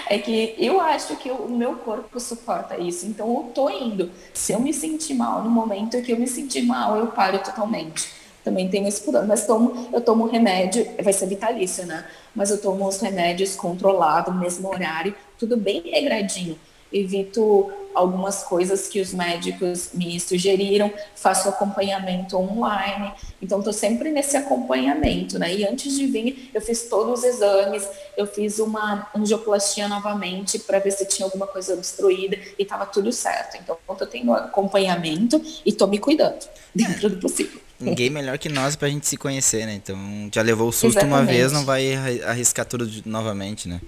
[0.08, 4.10] É que eu acho que o meu corpo suporta isso, então eu tô indo.
[4.32, 8.10] Se eu me sentir mal no momento que eu me sentir mal, eu paro totalmente.
[8.42, 12.06] Também tenho esse problema, mas tomo, eu tomo remédio, vai ser vitalício, né?
[12.34, 16.58] Mas eu tomo os remédios controlado, mesmo horário, tudo bem regradinho
[16.92, 24.36] evito algumas coisas que os médicos me sugeriram, faço acompanhamento online, então estou sempre nesse
[24.36, 25.52] acompanhamento, né?
[25.52, 30.78] E antes de vir, eu fiz todos os exames, eu fiz uma angioplastia novamente para
[30.78, 33.56] ver se tinha alguma coisa obstruída e estava tudo certo.
[33.60, 37.60] Então estou tendo acompanhamento e estou me cuidando dentro do possível.
[37.80, 39.74] Ninguém melhor que nós para a gente se conhecer, né?
[39.74, 39.96] Então
[40.32, 41.14] já levou o susto Exatamente.
[41.14, 43.80] uma vez, não vai arriscar tudo novamente, né?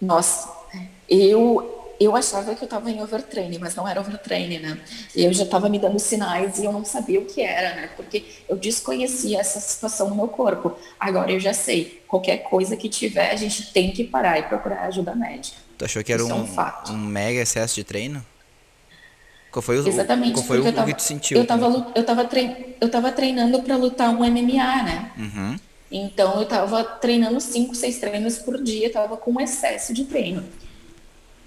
[0.00, 0.48] Nossa,
[1.08, 4.78] eu eu achava que eu estava em overtraining, mas não era overtraining, né?
[5.14, 7.90] Eu já estava me dando sinais e eu não sabia o que era, né?
[7.96, 10.76] Porque eu desconhecia essa situação no meu corpo.
[10.98, 12.02] Agora eu já sei.
[12.06, 15.56] Qualquer coisa que tiver, a gente tem que parar e procurar ajuda médica.
[15.76, 18.24] Tu achou que era um, é um, um, mega excesso de treino?
[19.50, 21.38] Qual foi o, Exatamente, qual foi o, tava, que tu sentiu?
[21.38, 25.12] Eu estava eu tava trein, eu tava treinando para lutar um MMA, né?
[25.16, 25.56] Uhum.
[25.90, 30.44] Então eu estava treinando cinco, seis treinos por dia, estava com excesso de treino.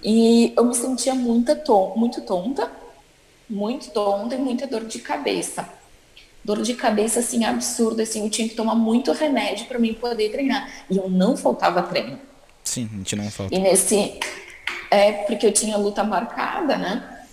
[0.02, 2.70] E eu me sentia muita ton muito tonta,
[3.48, 5.68] muito tonta e muita dor de cabeça.
[6.44, 10.30] Dor de cabeça, assim, absurda, assim, eu tinha que tomar muito remédio para mim poder
[10.30, 10.68] treinar.
[10.90, 12.18] E eu não faltava treino.
[12.64, 13.54] Sim, a gente não falta.
[13.54, 14.18] E nesse...
[14.90, 17.24] É, porque eu tinha luta marcada, né?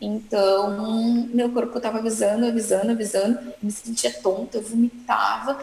[0.00, 5.58] Então, meu corpo estava avisando, avisando, avisando, me sentia tonta, eu vomitava,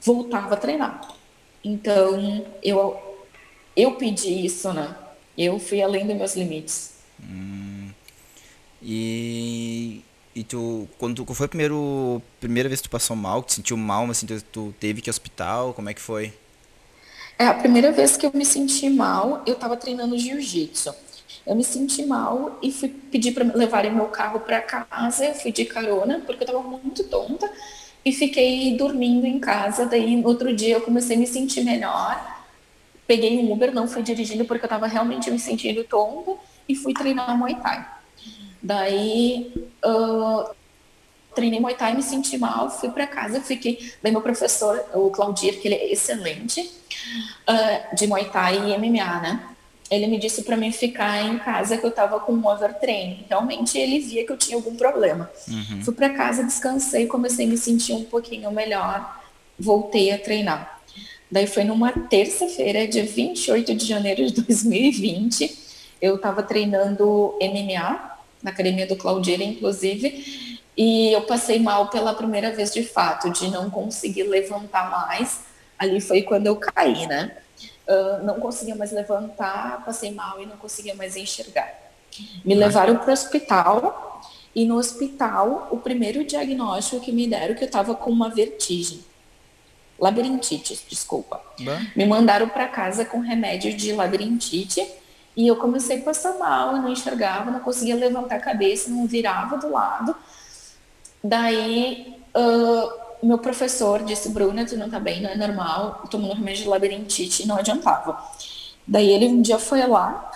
[0.00, 1.00] voltava a treinar.
[1.64, 2.96] Então, eu,
[3.74, 4.94] eu pedi isso, né?
[5.36, 6.92] Eu fui além dos meus limites.
[7.22, 7.90] Hum,
[8.82, 10.02] e,
[10.34, 13.54] e tu, quando tu, foi a primeiro, primeira vez que tu passou mal, que tu
[13.54, 16.32] sentiu mal, mas assim, tu, tu teve que ir ao hospital, como é que foi?
[17.38, 20.94] É, a primeira vez que eu me senti mal, eu estava treinando jiu-jitsu.
[21.46, 25.24] Eu me senti mal e fui pedir para levarem meu carro para casa.
[25.24, 27.50] Eu fui de carona, porque eu estava muito tonta.
[28.04, 29.86] E fiquei dormindo em casa.
[29.86, 32.41] Daí, no outro dia, eu comecei a me sentir melhor
[33.06, 36.32] peguei um Uber, não fui dirigindo porque eu estava realmente me sentindo tonta
[36.68, 37.86] e fui treinar Muay Thai.
[38.62, 39.52] Daí,
[39.84, 40.54] uh,
[41.34, 43.92] treinei Muay Thai, me senti mal, fui para casa, fiquei.
[44.02, 49.20] Daí, meu professor, o Claudir, que ele é excelente uh, de Muay Thai e MMA,
[49.20, 49.48] né?
[49.90, 53.26] Ele me disse para mim ficar em casa que eu estava com um overtraining.
[53.28, 55.30] Realmente ele via que eu tinha algum problema.
[55.46, 55.84] Uhum.
[55.84, 59.20] Fui para casa, descansei, comecei a me sentir um pouquinho melhor,
[59.58, 60.80] voltei a treinar.
[61.32, 65.58] Daí foi numa terça-feira, dia 28 de janeiro de 2020.
[65.98, 72.52] Eu estava treinando MMA na academia do Claudier, inclusive, e eu passei mal pela primeira
[72.52, 75.40] vez de fato, de não conseguir levantar mais.
[75.78, 77.34] Ali foi quando eu caí, né?
[77.88, 81.72] Uh, não conseguia mais levantar, passei mal e não conseguia mais enxergar.
[82.44, 84.20] Me levaram para o hospital
[84.54, 89.00] e no hospital o primeiro diagnóstico que me deram que eu estava com uma vertigem
[90.02, 91.40] labirintite, desculpa.
[91.94, 94.84] Me mandaram para casa com remédio de labirintite
[95.36, 99.06] e eu comecei a passar mal, eu não enxergava, não conseguia levantar a cabeça, não
[99.06, 100.16] virava do lado.
[101.22, 106.64] Daí, uh, meu professor disse, Bruna, tu não tá bem, não é normal, tomando remédio
[106.64, 108.20] de labirintite e não adiantava.
[108.84, 110.32] Daí ele um dia foi lá,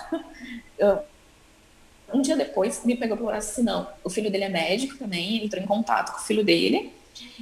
[2.13, 5.35] um dia depois me pegou pelo braço assim, não, o filho dele é médico também,
[5.35, 6.93] ele entrou em contato com o filho dele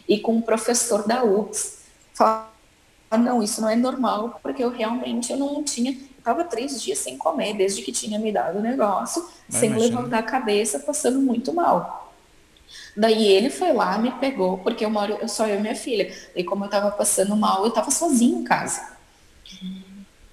[0.09, 1.74] e com o professor da UPS
[2.15, 2.51] falar,
[3.19, 7.17] não, isso não é normal, porque eu realmente eu não tinha, estava três dias sem
[7.17, 9.99] comer, desde que tinha me dado o negócio, sem imagina.
[9.99, 12.13] levantar a cabeça, passando muito mal.
[12.97, 16.11] Daí ele foi lá, me pegou, porque eu moro, eu só eu e minha filha.
[16.35, 18.95] E como eu estava passando mal, eu estava sozinha em casa.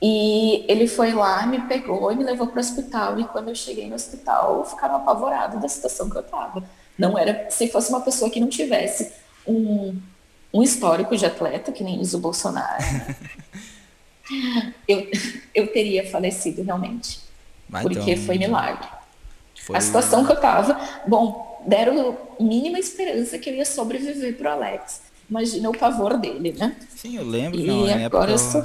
[0.01, 3.21] E ele foi lá, me pegou e me levou para o hospital.
[3.21, 6.65] E quando eu cheguei no hospital, ficaram apavorados da situação que eu estava.
[6.99, 9.13] Não era, se fosse uma pessoa que não tivesse
[9.47, 9.97] um,
[10.53, 12.83] um histórico de atleta, que nem diz o Bolsonaro,
[14.87, 15.09] eu,
[15.55, 17.21] eu teria falecido realmente.
[17.69, 18.87] Mas porque então, foi milagre.
[19.63, 19.77] Foi...
[19.77, 24.53] A situação que eu estava, bom, deram mínima esperança que eu ia sobreviver para o
[24.55, 25.03] Alex.
[25.31, 26.77] Imagina o pavor dele, né?
[26.95, 27.59] Sim, eu lembro.
[27.59, 28.33] E não, agora época...
[28.33, 28.63] eu sou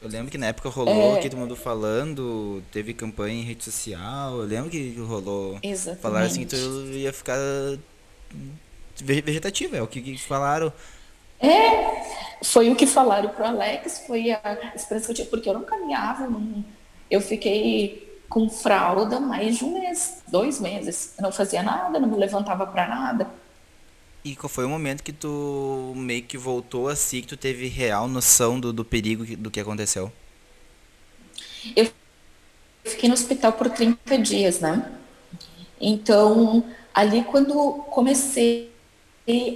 [0.00, 1.20] eu lembro que na época rolou é...
[1.20, 5.58] todo mundo falando, teve campanha em rede social, eu lembro que rolou.
[5.60, 6.02] Exatamente.
[6.02, 6.56] Falaram assim que tu
[6.92, 7.36] ia ficar
[9.04, 10.72] vegetativa, é o que falaram.
[11.40, 12.02] É,
[12.42, 15.62] foi o que falaram pro Alex, foi a experiência que eu tinha, porque eu não
[15.62, 16.64] caminhava, não,
[17.10, 21.14] eu fiquei com fralda mais de um mês, dois meses.
[21.16, 23.26] Eu não fazia nada, não me levantava para nada.
[24.24, 28.06] E qual foi o momento que tu meio que voltou assim, que tu teve real
[28.06, 30.12] noção do, do perigo do que aconteceu?
[31.74, 31.90] Eu
[32.84, 34.92] fiquei no hospital por 30 dias, né?
[35.80, 37.54] Então, ali quando
[37.90, 38.67] comecei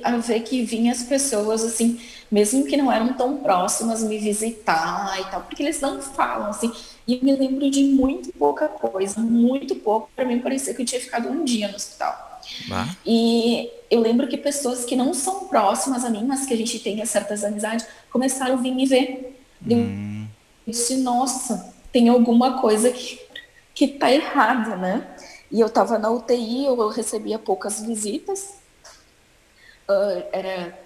[0.03, 5.19] a ver que vinham as pessoas, assim, mesmo que não eram tão próximas, me visitar
[5.21, 6.73] e tal, porque eles não falam, assim,
[7.07, 10.87] e eu me lembro de muito pouca coisa, muito pouco, para mim parecia que eu
[10.87, 12.41] tinha ficado um dia no hospital.
[12.71, 12.89] Ah.
[13.07, 16.79] E eu lembro que pessoas que não são próximas a mim, mas que a gente
[16.79, 19.39] tem certas amizades, começaram a vir me ver.
[19.69, 20.27] Hum.
[20.67, 23.21] Eu disse, nossa, tem alguma coisa que,
[23.75, 25.07] que tá errada, né?
[25.51, 28.62] E eu estava na UTI, eu recebia poucas visitas.
[29.89, 30.79] Uh, era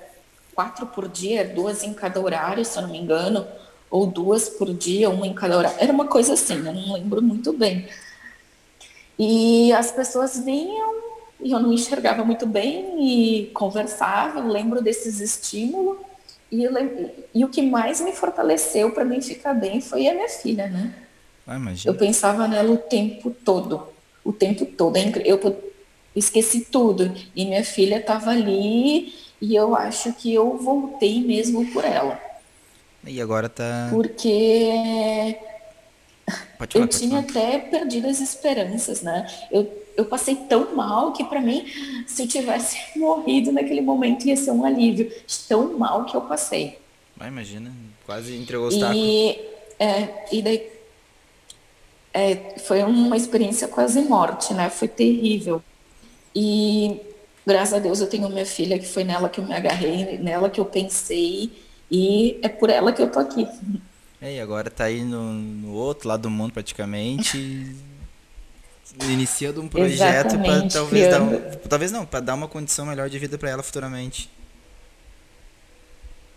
[0.55, 3.47] quatro por dia, duas em cada horário, se eu não me engano,
[3.91, 5.77] ou duas por dia, uma em cada horário.
[5.79, 7.87] Era uma coisa assim, eu não lembro muito bem.
[9.19, 10.97] E as pessoas vinham
[11.41, 15.99] e eu não enxergava muito bem e conversava, eu lembro desses estímulos.
[16.51, 16.73] E, eu,
[17.35, 20.95] e o que mais me fortaleceu para mim ficar bem foi a minha filha, né?
[21.47, 23.89] Ah, eu pensava nela o tempo todo,
[24.25, 24.97] o tempo todo.
[24.97, 25.39] É eu
[26.17, 31.85] esqueci tudo e minha filha estava ali e eu acho que eu voltei mesmo por
[31.85, 32.21] ela.
[33.05, 33.89] E agora tá.
[33.91, 35.39] Porque
[36.59, 39.27] falar, eu tinha até perdido as esperanças, né?
[39.51, 41.67] Eu eu passei tão mal que para mim,
[42.07, 45.11] se eu tivesse morrido naquele momento, ia ser um alívio.
[45.49, 46.79] Tão mal que eu passei.
[47.17, 47.73] Mas imagina,
[48.05, 48.75] quase entregou os.
[48.75, 49.41] E,
[49.79, 50.71] é, e daí
[52.13, 54.69] é, foi uma experiência quase morte, né?
[54.69, 55.63] Foi terrível.
[56.39, 57.01] E
[57.47, 60.51] graças a Deus eu tenho minha filha, que foi nela que eu me agarrei, nela
[60.51, 61.51] que eu pensei,
[61.91, 63.49] e é por ela que eu tô aqui.
[64.21, 67.75] É, e agora tá aí no, no outro lado do mundo praticamente
[69.05, 73.19] iniciando um projeto para talvez dar um, talvez não, para dar uma condição melhor de
[73.19, 74.31] vida para ela futuramente.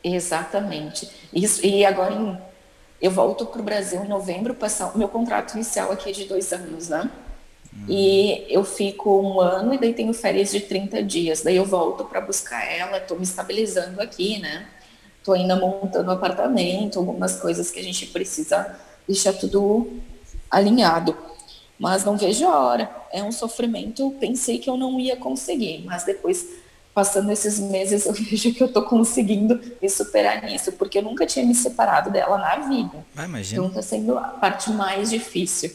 [0.02, 1.10] Exatamente.
[1.34, 2.38] Isso e agora em,
[3.02, 6.24] eu volto para o Brasil em novembro passar o meu contrato inicial aqui é de
[6.24, 7.10] dois anos, né?
[7.73, 7.86] Hum.
[7.88, 11.41] E eu fico um ano e daí tenho férias de 30 dias.
[11.41, 14.67] Daí eu volto para buscar ela, estou me estabilizando aqui, né?
[15.17, 19.99] Estou ainda montando um apartamento, algumas coisas que a gente precisa deixar tudo
[20.49, 21.15] alinhado
[21.79, 22.91] mas não vejo a hora.
[23.12, 26.45] É um sofrimento, pensei que eu não ia conseguir, mas depois,
[26.93, 31.25] passando esses meses, eu vejo que eu estou conseguindo me superar nisso, porque eu nunca
[31.25, 33.05] tinha me separado dela na vida.
[33.15, 33.62] Ah, imagina.
[33.62, 35.71] Então está sendo a parte mais difícil.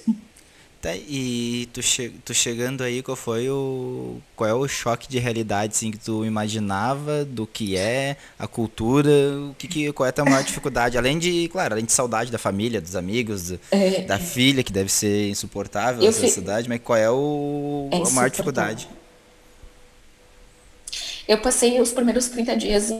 [0.85, 4.19] Tá, e tu, che tu chegando aí, qual foi o.
[4.37, 9.09] Qual é o choque de realidade assim, que tu imaginava do que é a cultura?
[9.51, 10.99] O que, que qual é a tua maior dificuldade?
[10.99, 14.71] Além de, claro, além de saudade da família, dos amigos, do, é, da filha, que
[14.71, 16.29] deve ser insuportável essa fi...
[16.29, 18.87] cidade, mas qual é, o, é a maior dificuldade?
[21.27, 22.95] Eu passei os primeiros 30 dias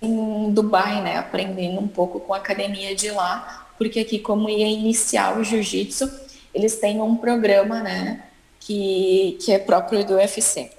[0.00, 1.18] em Dubai, né?
[1.18, 6.24] Aprendendo um pouco com a academia de lá, porque aqui, como ia iniciar o jiu-jitsu
[6.56, 8.22] eles têm um programa, né,
[8.58, 10.72] que, que é próprio do UFC.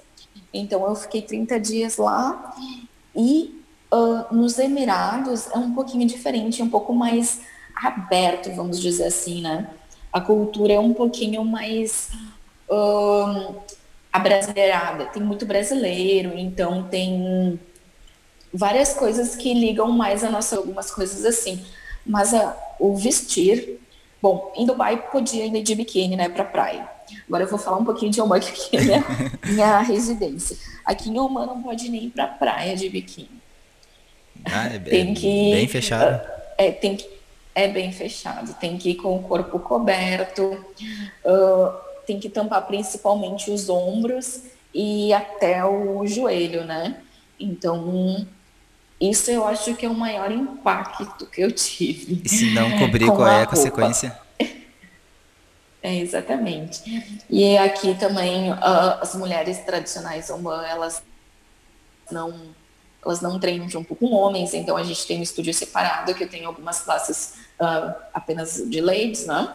[0.52, 2.52] Então eu fiquei 30 dias lá
[3.14, 3.62] e
[3.92, 7.40] uh, nos Emirados é um pouquinho diferente, é um pouco mais
[7.76, 9.70] aberto, vamos dizer assim, né?
[10.12, 12.10] A cultura é um pouquinho mais
[12.68, 13.54] uh,
[14.12, 17.60] abrasileirada, tem muito brasileiro, então tem
[18.52, 21.64] várias coisas que ligam mais a nossa algumas coisas assim.
[22.04, 22.32] Mas
[22.80, 23.78] o vestir
[24.20, 26.88] Bom, em Dubai podia ir de biquíni, né, pra praia.
[27.26, 29.04] Agora eu vou falar um pouquinho de Oman, que é minha,
[29.46, 30.56] minha residência.
[30.84, 33.40] Aqui em Oman não pode nem ir pra praia de biquíni.
[34.44, 36.26] Ah, é bem, que, bem fechado?
[36.56, 37.08] É, tem que,
[37.54, 38.54] é bem fechado.
[38.54, 40.64] Tem que ir com o corpo coberto,
[41.24, 41.72] uh,
[42.06, 44.42] tem que tampar principalmente os ombros
[44.74, 46.96] e até o joelho, né?
[47.38, 48.26] Então,
[49.00, 52.20] Isso eu acho que é o maior impacto que eu tive.
[52.24, 54.18] E se não cobrir, qual é a, a consequência?
[55.80, 56.82] É, exatamente.
[57.30, 61.00] E aqui também uh, as mulheres tradicionais Oman, elas
[62.10, 62.34] não
[63.04, 66.28] elas não treinam junto com homens, então a gente tem um estúdio separado, que eu
[66.28, 69.54] tenho algumas classes uh, apenas de ladies, né?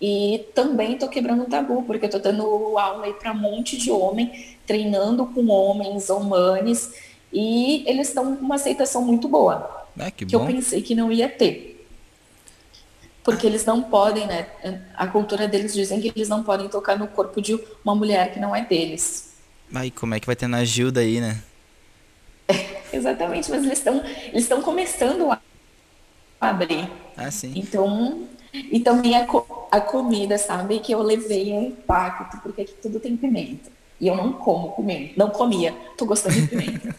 [0.00, 3.90] E também estou quebrando o tabu, porque estou dando aula aí para um monte de
[3.90, 6.94] homem, treinando com homens, humanes,
[7.32, 9.86] e eles estão com uma aceitação muito boa.
[9.98, 11.86] Ah, que, que eu pensei que não ia ter.
[13.22, 14.46] Porque eles não podem, né?
[14.96, 18.40] A cultura deles dizem que eles não podem tocar no corpo de uma mulher que
[18.40, 19.34] não é deles.
[19.74, 21.42] Aí como é que vai ter na Gilda aí, né?
[22.92, 25.38] Exatamente, mas eles estão eles estão começando a
[26.40, 26.90] abrir.
[27.16, 27.52] Ah, sim.
[27.54, 29.26] Então, e também a,
[29.70, 30.78] a comida, sabe?
[30.78, 33.70] Que eu levei um impacto, porque aqui tudo tem pimenta.
[34.00, 35.14] E eu não como pimenta.
[35.16, 35.74] Não comia.
[35.96, 36.94] Tô gostando de pimenta.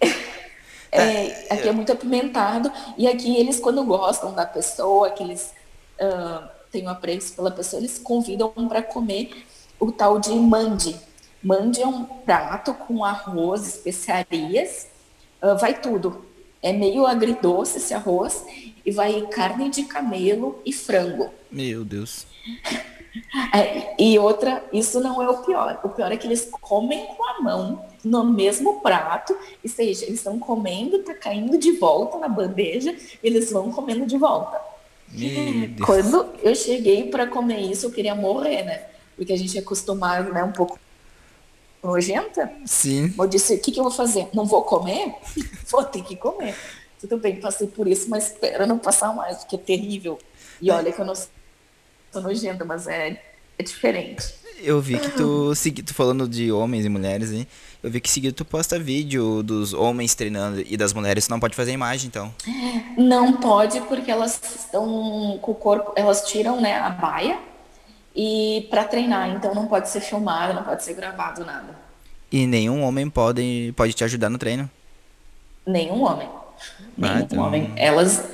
[0.92, 2.70] é, aqui é muito apimentado.
[2.96, 5.52] E aqui eles, quando gostam da pessoa, que eles
[6.00, 9.44] uh, têm um apreço pela pessoa, eles convidam para comer
[9.80, 10.96] o tal de mandi.
[11.42, 14.88] Mandi é um prato com arroz, especiarias,
[15.42, 16.26] uh, vai tudo.
[16.60, 18.44] É meio agridoce esse arroz
[18.84, 21.30] e vai carne de camelo e frango.
[21.50, 22.26] Meu Deus.
[23.54, 25.80] É, e outra, isso não é o pior.
[25.82, 30.18] O pior é que eles comem com a mão no mesmo prato, ou seja, eles
[30.18, 34.60] estão comendo, tá caindo de volta na bandeja, eles vão comendo de volta.
[35.84, 38.82] Quando eu cheguei para comer isso, eu queria morrer, né?
[39.16, 40.78] Porque a gente é acostumado, né, um pouco
[41.82, 42.52] nojenta.
[42.66, 43.12] Sim.
[43.18, 44.28] Eu disse, o que, que eu vou fazer?
[44.32, 45.14] Não vou comer?
[45.70, 46.54] vou ter que comer.
[47.00, 50.18] Tudo bem, passei por isso, mas espera não passar mais, porque é terrível.
[50.60, 51.14] E olha que eu não
[52.12, 53.20] sou nojenta, mas é,
[53.58, 54.34] é diferente.
[54.60, 55.52] Eu vi que tu,
[55.86, 57.46] tu falando de homens e mulheres, hein?
[57.80, 61.38] Eu vi que seguido tu posta vídeo dos homens treinando e das mulheres, tu não
[61.38, 62.34] pode fazer imagem, então.
[62.96, 67.38] Não pode, porque elas estão com o corpo, elas tiram, né, a baia
[68.16, 71.76] e para treinar, então não pode ser filmado, não pode ser gravado nada.
[72.30, 74.68] E nenhum homem pode pode te ajudar no treino?
[75.64, 76.28] Nenhum homem.
[76.96, 77.38] Nenhum ah, então...
[77.44, 77.72] homem.
[77.76, 78.24] Elas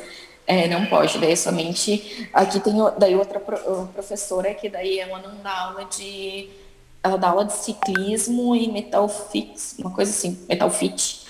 [0.46, 2.28] é, não pode, daí é somente.
[2.32, 6.50] Aqui tem daí outra professora que daí ela não dá aula de.
[7.02, 11.26] Ela dá aula de ciclismo e metal fix, uma coisa assim, metal fit.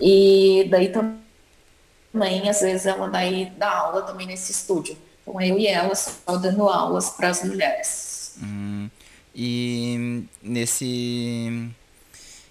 [0.00, 4.96] E daí também, às vezes, ela daí dá aula também nesse estúdio.
[5.22, 8.36] Então eu e ela só dando aulas para as mulheres.
[8.42, 8.90] Hum,
[9.34, 11.70] e nesse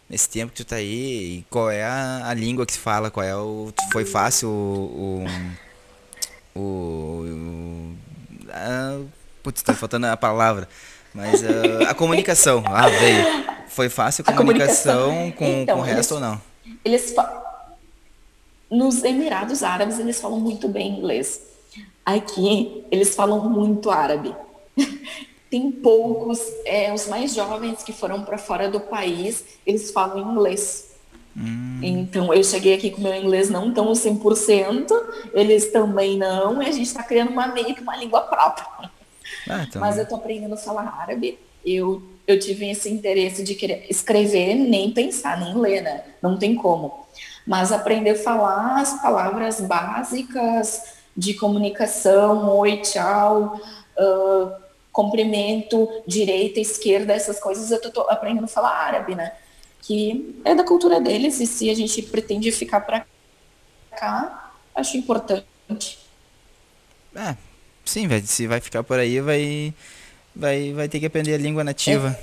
[0.10, 3.10] nesse tempo que tu tá aí, qual é a, a língua que se fala?
[3.10, 5.26] Qual é o foi fácil o, o,
[6.56, 7.96] o
[8.52, 9.00] a,
[9.42, 10.68] putz, tá faltando a palavra,
[11.14, 13.52] mas a, a comunicação, ah, veio.
[13.68, 16.42] Foi fácil a comunicação, comunicação com, então, com o resto eles, ou não?
[16.84, 17.16] Eles
[18.70, 21.42] nos Emirados Árabes eles falam muito bem inglês.
[22.06, 24.36] Aqui eles falam muito árabe.
[25.50, 30.91] Tem poucos, é, os mais jovens que foram para fora do país, eles falam inglês.
[31.36, 31.80] Hum.
[31.82, 34.92] Então, eu cheguei aqui com meu inglês não tão 100%,
[35.34, 38.90] eles também não, e a gente está criando uma, meio que uma língua própria.
[39.50, 39.82] Ah, então...
[39.82, 41.40] Mas eu estou aprendendo a falar árabe.
[41.66, 46.04] Eu, eu tive esse interesse de querer escrever, nem pensar, nem ler, né?
[46.22, 47.06] Não tem como.
[47.46, 53.60] Mas aprender a falar as palavras básicas de comunicação, oi, tchau,
[53.98, 54.52] uh,
[54.92, 59.32] cumprimento, direita, esquerda, essas coisas, eu estou aprendendo a falar árabe, né?
[59.82, 63.06] Que é da cultura deles e se a gente pretende ficar para
[63.98, 66.00] cá, acho importante.
[67.16, 67.36] É,
[67.84, 69.74] sim, vai, se vai ficar por aí, vai,
[70.36, 72.18] vai, vai ter que aprender a língua nativa.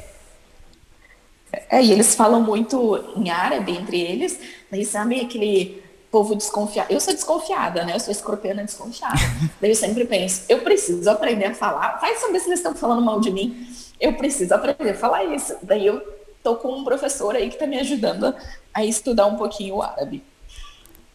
[1.52, 4.38] É, é e eles falam muito em árabe entre eles,
[4.70, 6.90] daí sabe aquele povo desconfiado.
[6.90, 7.94] Eu sou desconfiada, né?
[7.94, 9.18] Eu sou escorpiana desconfiada.
[9.60, 11.98] Daí eu sempre penso, eu preciso aprender a falar.
[11.98, 13.68] Vai saber se eles estão falando mal de mim.
[14.00, 15.56] Eu preciso aprender a falar isso.
[15.62, 16.00] Daí eu
[16.48, 18.34] tô com um professor aí que está me ajudando
[18.72, 20.22] a estudar um pouquinho o árabe.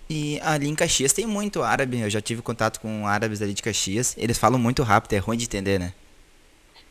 [0.09, 1.99] E ali em Caxias tem muito árabe.
[1.99, 4.13] Eu já tive contato com árabes ali de Caxias.
[4.17, 5.93] Eles falam muito rápido, é ruim de entender, né?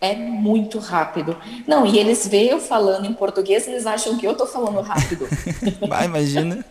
[0.00, 1.36] É muito rápido.
[1.64, 5.28] Não, e eles veem eu falando em português, eles acham que eu tô falando rápido.
[5.88, 6.64] Vai, imagina.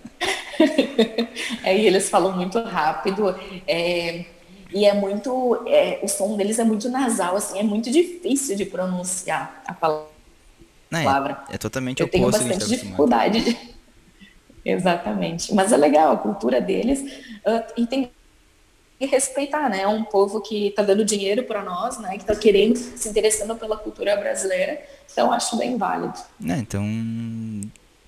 [1.64, 3.34] é, e eles falam muito rápido.
[3.66, 4.26] É,
[4.74, 5.64] e é muito.
[5.66, 10.11] É, o som deles é muito nasal, assim, é muito difícil de pronunciar a palavra.
[10.92, 13.42] É, é totalmente Eu tenho bastante tá dificuldade.
[13.42, 13.58] De...
[14.66, 15.54] Exatamente.
[15.54, 17.02] Mas é legal, a cultura deles.
[17.02, 18.12] Uh, e tem
[19.00, 19.82] que respeitar, né?
[19.82, 22.12] É um povo que está dando dinheiro para nós, né?
[22.12, 24.82] Que está querendo, se interessando pela cultura brasileira.
[25.12, 26.14] Então, acho bem válido.
[26.48, 26.86] É, então,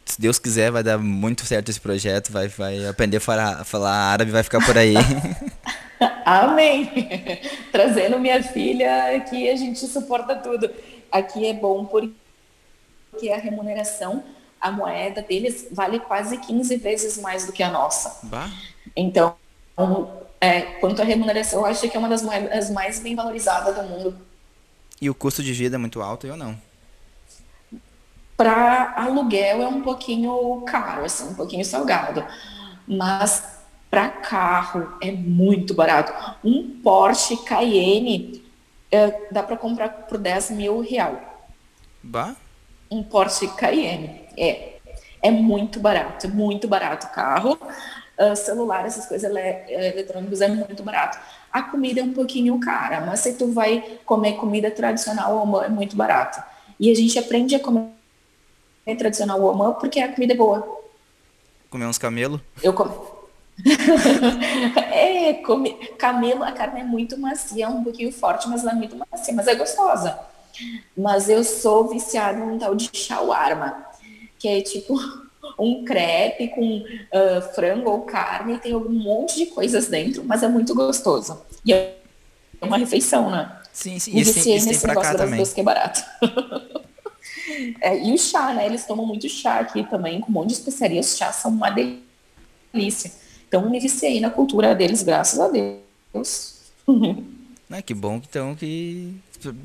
[0.05, 3.91] se Deus quiser, vai dar muito certo esse projeto, vai, vai aprender a falar, falar
[3.91, 4.93] árabe, vai ficar por aí.
[6.25, 6.91] Amém!
[7.71, 10.69] Trazendo minha filha aqui, a gente suporta tudo.
[11.11, 12.13] Aqui é bom porque
[13.32, 14.24] a remuneração,
[14.59, 18.20] a moeda deles vale quase 15 vezes mais do que a nossa.
[18.24, 18.49] Bah.
[18.95, 19.36] Então,
[20.39, 23.84] é, quanto à remuneração, eu acho que é uma das moedas mais bem valorizadas do
[23.84, 24.18] mundo.
[25.01, 26.57] E o custo de vida é muito alto ou não?
[28.38, 32.26] Para aluguel é um pouquinho caro, assim, um pouquinho salgado.
[32.88, 36.11] Mas para carro é muito barato.
[36.43, 38.43] Um Porsche Cayenne
[38.91, 41.20] é, dá para comprar por 10 mil real.
[42.01, 42.36] Bah?
[42.93, 44.21] Um Porsche Cayenne.
[44.37, 44.73] É,
[45.21, 47.57] é muito barato, muito barato o carro.
[48.19, 51.17] Uh, celular, essas coisas ele, é, eletrônicas é muito barato.
[51.51, 55.95] A comida é um pouquinho cara, mas se tu vai comer comida tradicional, é muito
[55.95, 56.43] barato.
[56.79, 57.89] E a gente aprende a comer
[58.97, 60.81] tradicional Oman porque a comida é boa.
[61.69, 62.39] Comer uns camelo?
[62.61, 63.23] Eu como.
[64.91, 65.73] é, come...
[65.97, 69.47] camelo, a carne é muito macia, um pouquinho forte, mas ela é muito macia, mas
[69.47, 70.32] é gostosa.
[70.97, 73.86] Mas eu sou viciada num tal de shawarma,
[74.38, 74.99] que é tipo
[75.60, 80.47] um crepe com uh, frango ou carne, tem um monte de coisas dentro, mas é
[80.47, 81.41] muito gostoso.
[81.66, 81.97] E é
[82.62, 83.60] uma refeição, né?
[83.72, 84.12] Sim, sim.
[84.16, 86.04] E viciei nesse negócio das duas que é barato.
[87.82, 88.66] É, e o chá, né?
[88.66, 91.12] Eles tomam muito chá aqui também, com um monte de especiarias.
[91.12, 93.12] Os chás são uma delícia.
[93.47, 96.72] Então, me viciei na cultura deles, graças a Deus.
[97.74, 99.15] Ah, que bom então que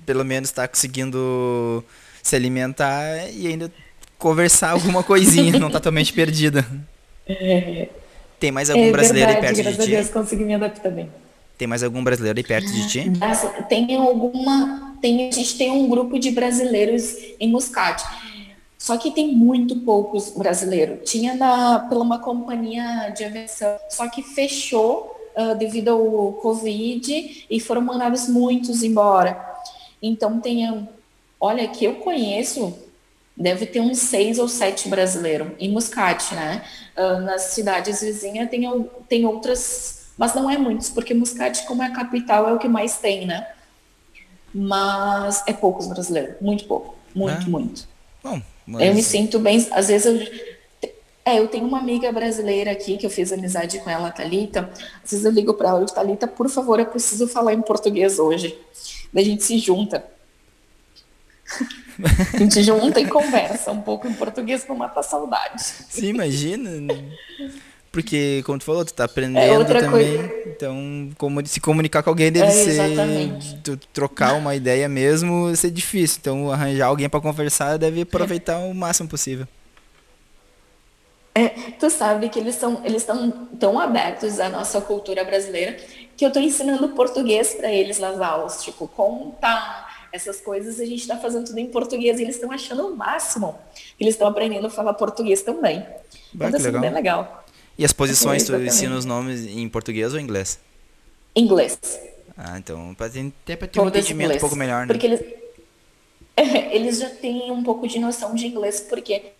[0.07, 1.85] pelo menos está conseguindo
[2.23, 3.71] se alimentar e ainda
[4.17, 6.67] conversar alguma coisinha, não está totalmente perdida.
[7.29, 7.89] É,
[8.41, 9.77] Tem mais algum é brasileiro verdade, aí perto de ti?
[9.77, 11.11] Graças a Deus consegui me adaptar bem.
[11.59, 13.13] Tem mais algum brasileiro aí perto de ti?
[13.69, 14.97] Tem alguma.
[15.03, 18.03] Tem, a gente tem um grupo de brasileiros em Muscat.
[18.79, 21.11] Só que tem muito poucos brasileiros.
[21.11, 27.61] Tinha na, pela uma companhia de aviação, só que fechou uh, devido ao Covid e
[27.61, 29.47] foram mandados muitos embora.
[30.03, 30.89] Então tem,
[31.41, 32.77] olha, que eu conheço,
[33.37, 36.65] deve ter uns seis ou sete brasileiros em Muscat, né?
[36.97, 38.69] Uh, nas cidades vizinhas tem,
[39.09, 42.67] tem outras mas não é muitos, porque Muscat, como é a capital, é o que
[42.67, 43.47] mais tem, né?
[44.53, 47.49] Mas é poucos brasileiros, muito pouco, muito, é.
[47.49, 47.89] muito.
[48.23, 48.83] Bom, mas...
[48.83, 50.58] Eu me sinto bem, às vezes eu
[51.29, 54.71] é, eu tenho uma amiga brasileira aqui que eu fiz amizade com ela, Talita.
[55.05, 58.19] Às vezes eu ligo para ela e Talita, por favor, eu preciso falar em português
[58.19, 58.59] hoje.
[59.13, 60.05] Daí a gente se junta.
[62.35, 65.63] a gente junta e conversa um pouco em português para matar saudade.
[65.63, 66.71] Sim, imagina.
[67.91, 69.91] Porque, como tu falou, tu tá aprendendo é também.
[69.91, 70.33] Coisa.
[70.47, 73.59] Então, como se comunicar com alguém deve é, ser.
[73.63, 76.19] Tu, trocar uma ideia mesmo ser difícil.
[76.21, 79.47] Então, arranjar alguém para conversar deve aproveitar o máximo possível.
[81.39, 83.31] É, tu sabe que eles são eles estão
[83.61, 85.77] tão abertos à nossa cultura brasileira
[86.17, 91.03] que eu estou ensinando português para eles nas aulas, tipo, contar essas coisas, a gente
[91.03, 93.57] está fazendo tudo em português e eles estão achando o máximo.
[94.01, 95.87] Eles estão aprendendo a falar português também.
[96.33, 97.45] Bah, então, tá bem legal.
[97.77, 100.59] E as posições, tu ensina os nomes em português ou em inglês?
[101.37, 101.79] Inglês.
[102.37, 102.97] Ah, então,
[103.45, 104.37] ter, para ter um entendimento inglês.
[104.39, 104.93] um pouco melhor, né?
[104.93, 105.21] Porque eles,
[106.73, 109.33] eles já têm um pouco de noção de inglês, porque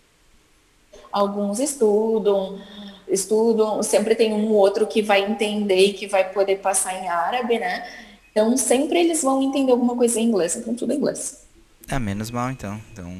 [1.11, 2.59] alguns estudam,
[3.07, 7.59] estudam, sempre tem um outro que vai entender e que vai poder passar em árabe,
[7.59, 7.87] né?
[8.31, 11.45] Então, sempre eles vão entender alguma coisa em inglês, então tudo em inglês.
[11.89, 12.79] Ah, menos mal, então.
[12.93, 13.11] Então,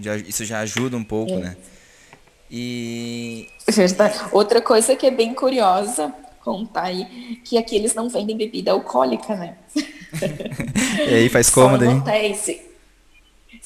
[0.00, 1.36] já, isso já ajuda um pouco, é.
[1.36, 1.56] né?
[2.50, 3.48] E.
[3.68, 4.18] Verdade.
[4.32, 6.12] Outra coisa que é bem curiosa
[6.42, 9.56] contar aí, que aqui eles não vendem bebida alcoólica, né?
[10.98, 11.98] e aí faz cômodo, hein?
[11.98, 12.69] Hotéis.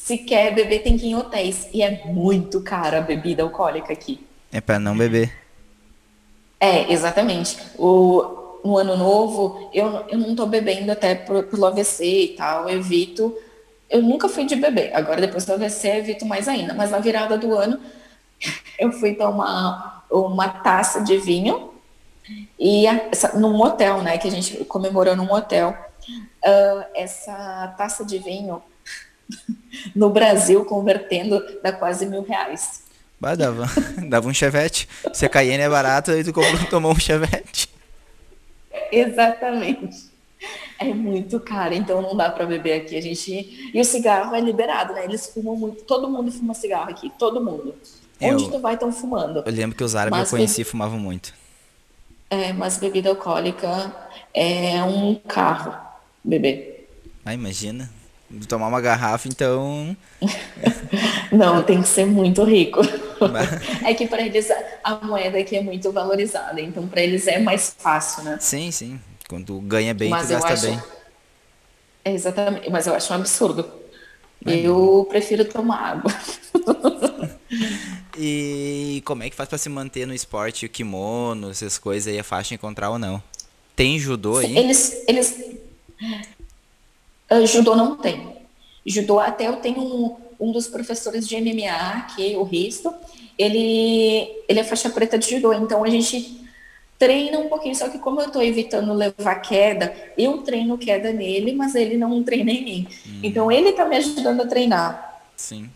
[0.05, 1.66] Se, quer beber, tem que ir em hotéis.
[1.72, 4.22] E é muito cara a bebida alcoólica aqui.
[4.52, 5.34] É para não beber.
[6.61, 7.57] É, exatamente.
[7.78, 12.68] O, no ano novo, eu, eu não tô bebendo até pro, pelo AVC e tal,
[12.68, 13.34] eu evito.
[13.88, 17.38] Eu nunca fui de beber, agora depois do AVC evito mais ainda, mas na virada
[17.38, 17.80] do ano
[18.78, 21.70] eu fui tomar uma taça de vinho
[22.59, 25.74] e essa, num hotel, né, que a gente comemorou num hotel.
[26.07, 28.62] Uh, essa taça de vinho
[29.95, 32.85] no Brasil convertendo dá quase mil reais.
[33.20, 33.66] Bah, dava,
[34.09, 34.89] dava um chevette.
[35.12, 37.68] Se a Cayenne é barata, aí tu comprou, tomou um chevette.
[38.91, 40.12] Exatamente.
[40.79, 42.97] É muito caro, então não dá para beber aqui.
[42.97, 45.05] A gente e o cigarro é liberado, né?
[45.05, 45.85] Eles fumam muito.
[45.85, 47.75] Todo mundo fuma cigarro aqui, todo mundo.
[48.20, 49.43] Onde eu, tu vai, estão fumando.
[49.47, 51.33] Eu lembro que os árabes mas eu conheci e fumavam muito.
[52.29, 53.95] É, mas bebida alcoólica
[54.33, 55.75] é um carro,
[56.22, 56.85] bebê.
[57.25, 57.91] Ah, imagina.
[58.49, 59.97] Tomar uma garrafa, então.
[61.31, 62.81] Não, tem que ser muito rico.
[63.85, 64.49] é que para eles
[64.83, 68.39] a moeda aqui é muito valorizada, então para eles é mais fácil, né?
[68.41, 69.01] Sim, sim.
[69.29, 70.66] Quando ganha bem, Mas tu gasta acho...
[70.66, 70.83] bem.
[72.05, 73.66] É exatamente, mas eu acho um absurdo.
[74.45, 76.12] eu prefiro tomar água.
[78.18, 82.18] e como é que faz para se manter no esporte, o kimono, essas coisas aí,
[82.18, 83.22] a faixa encontrar ou não?
[83.75, 84.57] Tem judô aí?
[84.57, 85.35] Eles, eles...
[87.31, 88.35] Uh, judô não tem.
[88.87, 92.93] Judô, até eu tenho um, um dos professores de MMA, que é o Risto,
[93.39, 96.45] ele, ele é faixa preta de judô, então a gente
[96.99, 101.53] treina um pouquinho, só que como eu estou evitando levar queda, eu treino queda nele,
[101.53, 102.89] mas ele não treina em mim.
[103.07, 103.20] Hum.
[103.22, 105.22] Então ele está me ajudando a treinar.
[105.37, 105.68] Sim.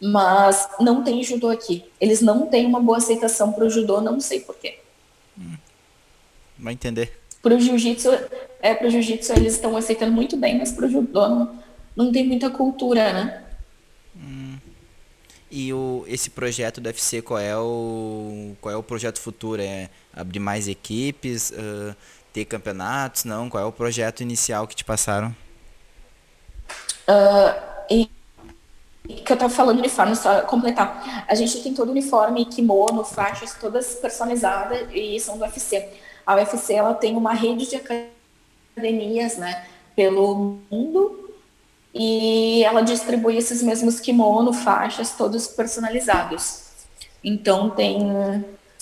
[0.00, 1.84] Mas não tem judô aqui.
[2.00, 4.78] Eles não têm uma boa aceitação para o judô, não sei porquê.
[5.36, 5.56] Hum.
[6.58, 7.17] Vai entender.
[7.42, 8.08] Para o jiu-jitsu,
[8.60, 11.58] é, para o jiu-jitsu eles estão aceitando muito bem, mas para o judô não,
[11.94, 13.42] não tem muita cultura, né?
[14.16, 14.56] Hum.
[15.50, 19.62] E o, esse projeto do UFC, qual é o, qual é o projeto futuro?
[19.62, 21.96] É abrir mais equipes, uh,
[22.32, 23.24] ter campeonatos?
[23.24, 23.48] Não?
[23.48, 25.34] Qual é o projeto inicial que te passaram?
[27.08, 28.10] Uh, e
[29.08, 31.24] que eu estava falando uniforme, só completar.
[31.26, 35.88] A gente tem todo uniforme, kimono, faixas, todas personalizadas e são do UFC.
[36.28, 37.76] A UFC ela tem uma rede de
[38.76, 39.64] academias, né,
[39.96, 41.30] pelo mundo
[41.94, 46.64] e ela distribui esses mesmos kimono, faixas, todos personalizados.
[47.24, 47.98] Então tem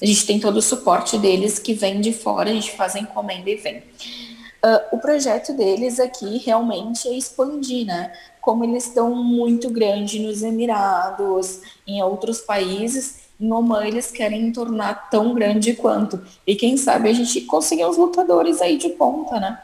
[0.02, 2.98] a gente tem todo o suporte deles que vem de fora, a gente faz a
[2.98, 3.78] encomenda e vem.
[3.78, 8.12] Uh, o projeto deles aqui realmente é expandir, né?
[8.40, 15.10] Como eles estão muito grande nos Emirados, em outros países, em Oman eles querem tornar
[15.10, 16.20] tão grande quanto.
[16.46, 19.60] E quem sabe a gente conseguir uns lutadores aí de ponta, né?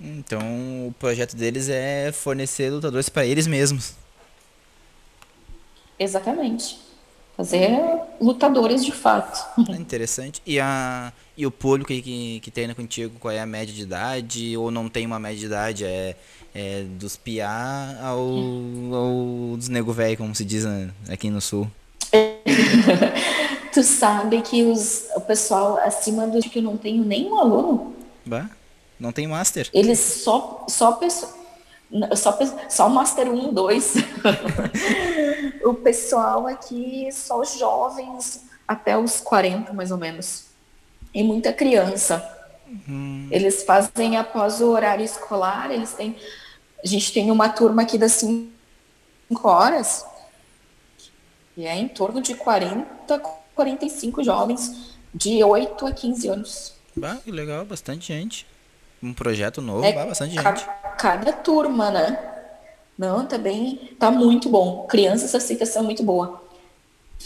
[0.00, 0.40] Então,
[0.88, 3.94] o projeto deles é fornecer lutadores para eles mesmos.
[5.98, 6.80] Exatamente.
[7.36, 7.78] Fazer
[8.20, 9.62] lutadores de fato.
[9.70, 10.42] É interessante.
[10.44, 14.56] E, a, e o público que, que treina contigo, qual é a média de idade?
[14.56, 15.84] Ou não tem uma média de idade?
[15.84, 16.16] É,
[16.54, 18.18] é dos piá ao,
[18.94, 20.64] ao dos nego velho, como se diz
[21.08, 21.70] aqui no sul?
[23.72, 27.94] tu sabe que os, o pessoal acima do que eu não tenho nenhum aluno.
[28.24, 28.48] Bah.
[28.98, 29.68] Não tem Master.
[29.72, 31.00] Eles só só
[32.14, 32.38] só
[32.68, 33.94] só Master 1, 2.
[35.64, 40.46] o pessoal aqui só jovens até os 40 mais ou menos.
[41.12, 42.24] E muita criança.
[42.66, 43.28] Uhum.
[43.30, 46.16] Eles fazem após o horário escolar, eles têm
[46.82, 48.48] a gente tem uma turma aqui das 5
[49.44, 50.04] horas
[51.56, 53.18] e é em torno de 40,
[53.54, 56.72] 45 jovens de 8 a 15 anos.
[56.96, 58.46] Bah, que legal, bastante gente
[59.02, 60.70] um projeto novo, é, bastante cada, gente.
[60.96, 62.18] Cada turma, né?
[62.96, 64.86] Não, tá bem, tá muito bom.
[64.86, 66.40] Crianças, essa aceitação é muito boa.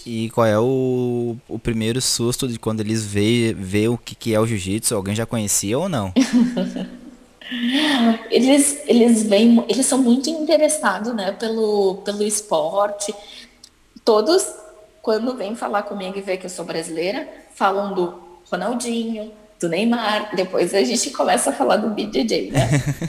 [0.04, 4.34] E qual é o, o primeiro susto de quando eles vê, vê o que, que
[4.34, 4.94] é o jiu-jitsu?
[4.94, 6.12] Alguém já conhecia ou não?
[8.30, 13.14] eles, eles vêm, eles são muito interessados, né, pelo, pelo esporte.
[14.06, 14.54] Todos,
[15.02, 20.30] quando vêm falar comigo e vê que eu sou brasileira, falam do Ronaldinho, do Neymar,
[20.36, 22.68] depois a gente começa a falar do BJJ, né?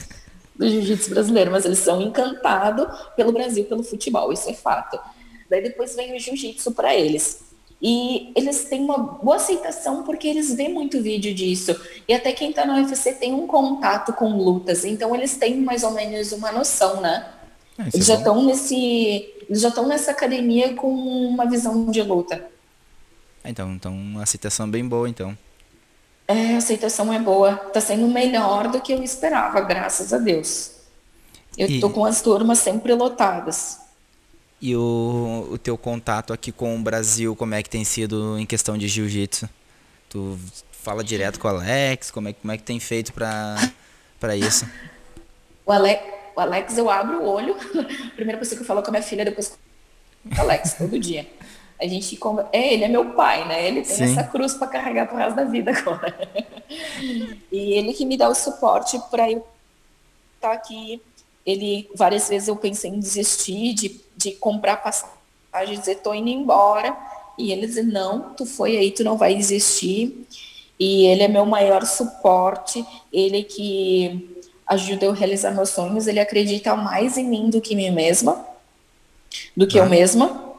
[0.58, 5.00] do jiu-jitsu brasileiro, mas eles são encantados pelo Brasil, pelo futebol, isso é fato.
[5.48, 7.42] Daí depois vem o jiu-jitsu para eles.
[7.80, 11.80] E eles têm uma boa aceitação porque eles vêem muito vídeo disso.
[12.08, 15.84] E até quem está no UFC tem um contato com lutas, então eles têm mais
[15.84, 17.34] ou menos uma noção, né?
[17.94, 22.50] Eles é já estão nesse, eles já estão nessa academia com uma visão de luta.
[23.44, 25.38] Então, então uma aceitação bem boa, então.
[26.28, 27.56] É, a aceitação é boa.
[27.56, 30.72] Tá sendo melhor do que eu esperava, graças a Deus.
[31.58, 31.80] Eu e...
[31.80, 33.80] tô com as turmas sempre lotadas.
[34.62, 38.46] E o, o teu contato aqui com o Brasil, como é que tem sido em
[38.46, 39.48] questão de jiu-jitsu?
[40.10, 40.38] Tu
[40.72, 42.12] fala direto com o Alex?
[42.12, 44.68] Como é, como é que tem feito para isso?
[45.68, 46.02] O Alex,
[46.38, 47.56] o Alex, eu abro o olho.
[48.16, 51.26] Primeira pessoa que eu falo com a minha filha, depois com o Alex, todo dia.
[51.82, 52.18] A gente
[52.54, 53.68] é, ele é meu pai, né?
[53.68, 54.04] Ele tem Sim.
[54.04, 56.16] essa cruz para carregar pro resto da vida agora.
[57.52, 59.40] e ele que me dá o suporte para eu
[60.36, 61.02] estar tá aqui.
[61.44, 66.96] Ele várias vezes eu pensei em desistir de, de comprar passagem, dizer tô indo embora.
[67.36, 70.28] E ele diz não, tu foi aí, tu não vai desistir.
[70.80, 72.86] E ele é meu maior suporte.
[73.12, 74.37] Ele que
[74.68, 76.08] ajuda eu a realizar meus sonhos.
[76.08, 78.46] Ele acredita mais em mim do que em mim mesma,
[79.56, 79.84] do que ah.
[79.84, 80.56] eu mesma.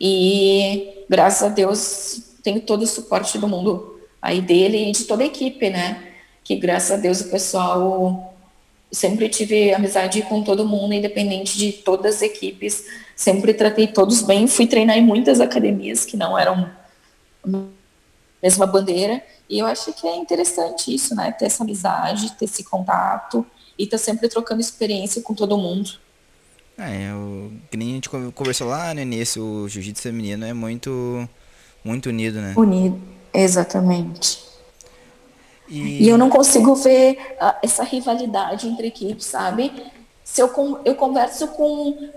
[0.00, 5.22] E graças a Deus tenho todo o suporte do mundo aí dele e de toda
[5.22, 6.02] a equipe, né?
[6.44, 8.34] Que graças a Deus o pessoal
[8.90, 12.84] sempre tive amizade com todo mundo, independente de todas as equipes.
[13.16, 14.46] Sempre tratei todos bem.
[14.46, 16.70] Fui treinar em muitas academias que não eram
[18.42, 19.22] mesma bandeira.
[19.48, 21.30] E eu acho que é interessante isso, né?
[21.32, 23.46] Ter essa amizade, ter esse contato
[23.78, 25.90] e estar tá sempre trocando experiência com todo mundo.
[26.76, 31.28] É, o que nem a gente conversou lá no início, o jiu-jitsu feminino é muito,
[31.84, 32.54] muito unido, né?
[32.56, 33.00] Unido,
[33.32, 34.42] exatamente.
[35.68, 39.72] E, e eu não consigo ver uh, essa rivalidade entre equipes, sabe?
[40.24, 40.50] Se eu,
[40.84, 42.10] eu converso com,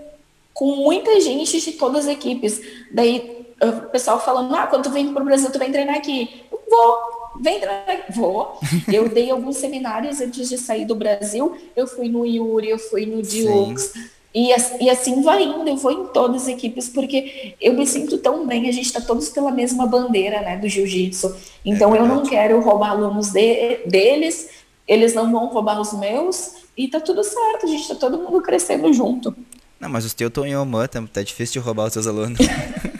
[0.52, 2.60] com muita gente de todas as equipes,
[2.92, 6.42] daí o pessoal falando, ah, quando tu vem pro Brasil, tu vem treinar aqui.
[6.50, 6.98] Eu vou,
[7.40, 8.58] vem treinar Vou.
[8.92, 11.56] Eu dei alguns seminários antes de sair do Brasil.
[11.74, 13.92] Eu fui no Yuri, eu fui no Diox.
[14.34, 14.50] E,
[14.80, 18.46] e, assim vai indo, eu vou em todas as equipes, porque eu me sinto tão
[18.46, 21.34] bem, a gente está todos pela mesma bandeira, né, do jiu-jitsu.
[21.64, 24.50] Então é eu não quero roubar alunos de, deles,
[24.86, 28.42] eles não vão roubar os meus, e tá tudo certo, a gente está todo mundo
[28.42, 29.34] crescendo junto.
[29.80, 32.38] Não, mas os teus estão em Oman, tá, tá difícil de roubar os seus alunos.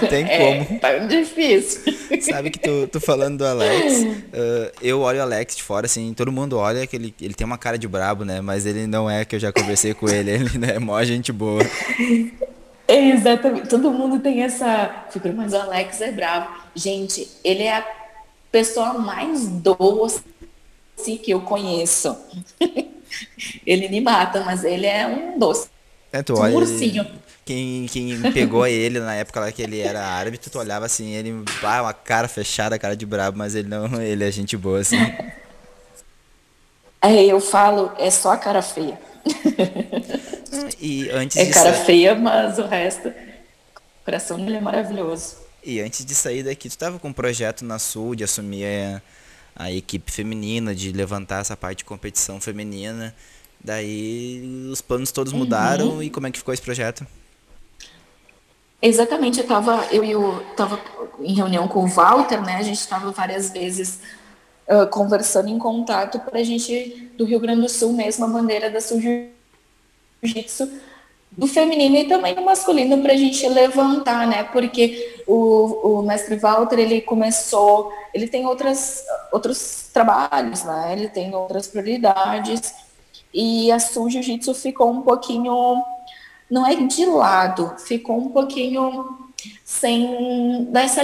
[0.00, 0.80] Não tem é, como.
[0.80, 1.82] Tá difícil.
[2.20, 6.12] Sabe que tu, tu falando do Alex, uh, eu olho o Alex de fora, assim,
[6.14, 8.40] todo mundo olha que ele, ele tem uma cara de brabo, né?
[8.40, 11.62] Mas ele não é, que eu já conversei com ele, ele é mó gente boa.
[12.86, 13.68] Exatamente.
[13.68, 16.48] Todo mundo tem essa figura, mas o Alex é bravo.
[16.74, 17.86] Gente, ele é a
[18.50, 20.22] pessoa mais doce
[21.22, 22.16] que eu conheço.
[23.66, 25.68] ele me mata, mas ele é um doce.
[26.12, 27.04] É, tu olha, um ursinho
[27.44, 31.44] quem, quem pegou ele na época lá que ele era árbitro, tu olhava assim, ele,
[31.62, 34.96] ah, uma cara fechada, cara de brabo, mas ele não, ele é gente boa, assim.
[37.02, 38.98] É, eu falo, é só a cara feia.
[40.80, 41.84] E antes é cara sair...
[41.84, 45.36] feia, mas o resto, o coração dele é maravilhoso.
[45.62, 49.02] E antes de sair daqui, tu tava com um projeto na Sul de assumir a,
[49.64, 53.14] a equipe feminina, de levantar essa parte de competição feminina.
[53.62, 56.02] Daí os planos todos mudaram uhum.
[56.02, 57.06] e como é que ficou esse projeto?
[58.86, 60.44] Exatamente, eu estava eu, eu
[61.20, 62.56] em reunião com o Walter, né?
[62.56, 64.00] A gente estava várias vezes
[64.68, 68.68] uh, conversando em contato para a gente do Rio Grande do Sul mesmo a bandeira
[68.68, 70.70] da Sul Jiu-Jitsu
[71.32, 74.44] do feminino e também do masculino para a gente levantar, né?
[74.44, 80.92] Porque o, o mestre Walter ele começou, ele tem outras outros trabalhos, né?
[80.92, 82.74] Ele tem outras prioridades
[83.32, 85.82] e a Sul Jiu-Jitsu ficou um pouquinho
[86.50, 89.18] não é de lado, ficou um pouquinho
[89.64, 91.00] sem dar essa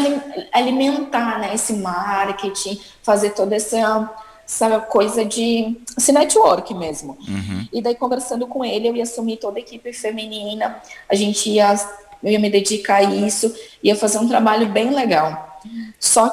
[0.53, 4.11] alimentar, né, esse marketing, fazer toda essa,
[4.47, 7.19] essa coisa de esse network mesmo.
[7.27, 7.69] Uhum.
[7.73, 11.75] E daí conversando com ele, eu ia assumir toda a equipe feminina, a gente ia
[12.23, 15.59] eu ia me dedicar a isso, ia fazer um trabalho bem legal.
[15.99, 16.29] Só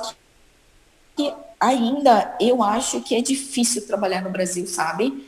[1.15, 5.26] que ainda eu acho que é difícil trabalhar no Brasil, sabe?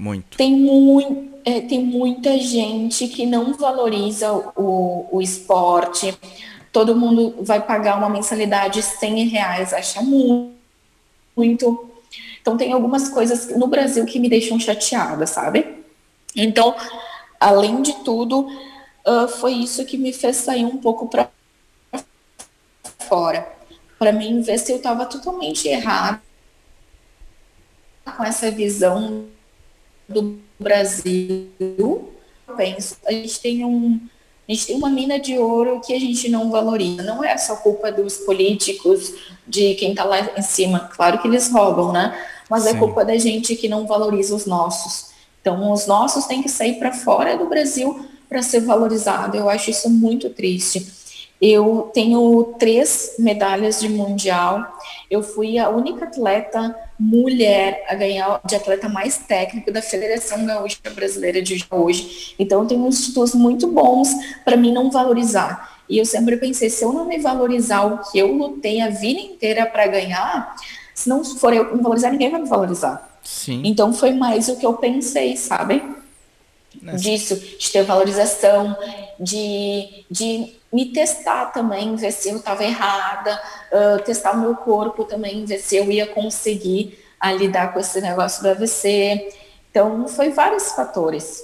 [0.00, 0.38] Muito.
[0.38, 6.18] Tem, muito, é, tem muita gente que não valoriza o, o esporte.
[6.72, 10.56] Todo mundo vai pagar uma mensalidade de 100 reais, acha muito.
[11.36, 11.90] muito.
[12.40, 15.84] Então, tem algumas coisas no Brasil que me deixam chateada, sabe?
[16.34, 16.74] Então,
[17.38, 18.48] além de tudo,
[19.06, 21.28] uh, foi isso que me fez sair um pouco para
[23.00, 23.46] fora.
[23.98, 26.22] Para mim, ver se eu estava totalmente errada
[28.16, 29.28] com essa visão
[30.10, 31.48] do Brasil,
[32.56, 34.00] penso, a gente tem um
[34.48, 37.04] a gente tem uma mina de ouro que a gente não valoriza.
[37.04, 39.14] Não é só culpa dos políticos,
[39.46, 40.90] de quem está lá em cima.
[40.92, 42.20] Claro que eles roubam, né?
[42.48, 42.76] Mas é Sim.
[42.76, 45.10] é culpa da gente que não valoriza os nossos.
[45.40, 49.36] Então, os nossos têm que sair para fora do Brasil para ser valorizado.
[49.36, 50.84] Eu acho isso muito triste.
[51.40, 54.78] Eu tenho três medalhas de mundial.
[55.10, 60.78] Eu fui a única atleta mulher a ganhar de atleta mais técnico da Federação Gaúcha
[60.94, 62.34] Brasileira de hoje.
[62.38, 64.10] Então, eu tenho uns títulos muito bons
[64.44, 65.80] para mim não valorizar.
[65.88, 69.18] E eu sempre pensei, se eu não me valorizar o que eu lutei a vida
[69.18, 70.54] inteira para ganhar,
[70.94, 73.18] se não for eu me valorizar, ninguém vai me valorizar.
[73.24, 73.62] Sim.
[73.64, 75.82] Então, foi mais o que eu pensei, sabe?
[76.96, 78.76] Disso, de ter valorização,
[79.18, 83.40] de, de me testar também, ver se eu estava errada,
[83.72, 88.00] uh, testar o meu corpo também, ver se eu ia conseguir a lidar com esse
[88.00, 89.32] negócio do AVC.
[89.70, 91.42] Então, foi vários fatores.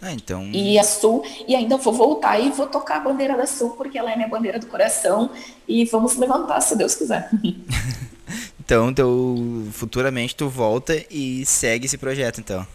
[0.00, 0.48] Ah, então...
[0.52, 3.98] E a Sul, e ainda vou voltar e vou tocar a bandeira da Sul, porque
[3.98, 5.28] ela é minha bandeira do coração,
[5.68, 7.28] e vamos levantar, se Deus quiser.
[8.58, 12.66] então, teu, futuramente tu volta e segue esse projeto, então.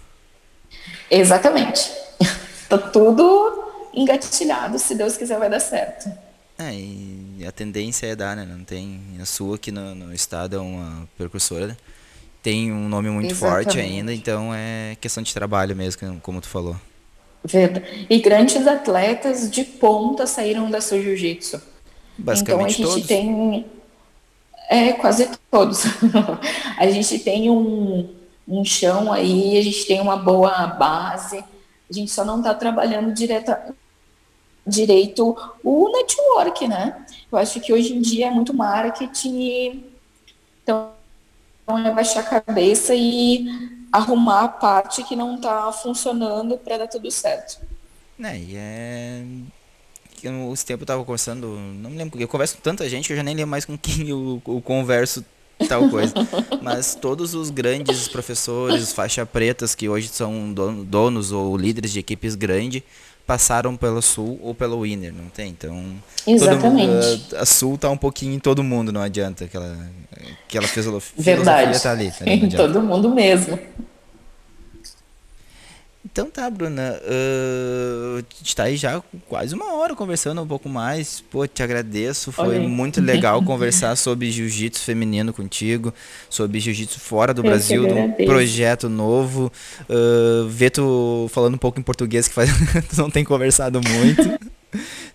[1.10, 1.92] Exatamente.
[2.70, 3.64] tá tudo
[3.94, 6.10] engatilhado, se Deus quiser vai dar certo.
[6.58, 8.46] É, e a tendência é dar, né?
[8.46, 11.78] Não tem a sua aqui no, no estado é uma percursora.
[12.42, 13.66] tem um nome muito Exatamente.
[13.66, 16.76] forte ainda, então é questão de trabalho mesmo, como tu falou.
[17.44, 18.08] Verdade.
[18.10, 21.62] E grandes atletas de ponta saíram da seu jiu-jitsu.
[22.20, 23.06] Então a gente todos.
[23.06, 23.66] tem
[24.70, 25.84] é quase todos.
[26.78, 28.10] a gente tem um,
[28.48, 31.44] um chão aí, a gente tem uma boa base.
[31.90, 33.76] A gente só não está trabalhando direta,
[34.66, 37.06] direito o network, né?
[37.32, 39.84] Eu acho que hoje em dia é muito marketing.
[40.64, 40.92] Então,
[41.68, 43.48] é baixar a cabeça e
[43.92, 47.60] arrumar a parte que não está funcionando para dar tudo certo.
[48.22, 49.24] É, e é.
[50.54, 53.22] Esse tempo eu tava conversando, não lembro, eu converso com tanta gente que eu já
[53.22, 55.24] nem lembro mais com quem eu, eu converso
[55.68, 56.14] tal coisa.
[56.62, 60.54] Mas todos os grandes professores, faixa pretas, que hoje são
[60.84, 62.84] donos ou líderes de equipes grandes,
[63.26, 65.50] passaram pela Sul ou pela Winner, não tem?
[65.50, 65.84] Então,
[66.28, 67.36] Exatamente.
[67.36, 69.78] a, a, Sul tá um pouquinho em todo mundo, não adianta que ela,
[70.48, 71.82] que ela fez a Verdade.
[71.82, 73.60] Tá ali, tá ali, em todo mundo mesmo.
[76.06, 77.00] Então tá, Bruna.
[77.04, 81.20] Uh, a gente tá aí já quase uma hora conversando um pouco mais.
[81.20, 82.32] Pô, te agradeço.
[82.32, 82.68] Foi Oi.
[82.68, 85.92] muito legal conversar sobre jiu-jitsu feminino contigo,
[86.30, 89.52] sobre jiu-jitsu fora do Eu Brasil, um projeto novo.
[89.90, 92.50] Uh, ver tu falando um pouco em português, que faz...
[92.88, 94.40] tu não tem conversado muito.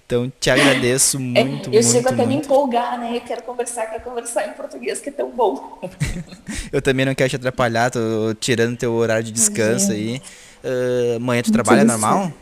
[0.05, 1.72] Então, te agradeço muito, é, eu muito.
[1.72, 2.28] Eu chego até muito.
[2.28, 3.16] me empolgar, né?
[3.16, 5.78] Eu quero conversar, quero conversar em português, que é tão bom.
[6.72, 10.20] eu também não quero te atrapalhar, tô tirando teu horário de descanso aí.
[10.65, 12.33] Uh, amanhã tu trabalha normal?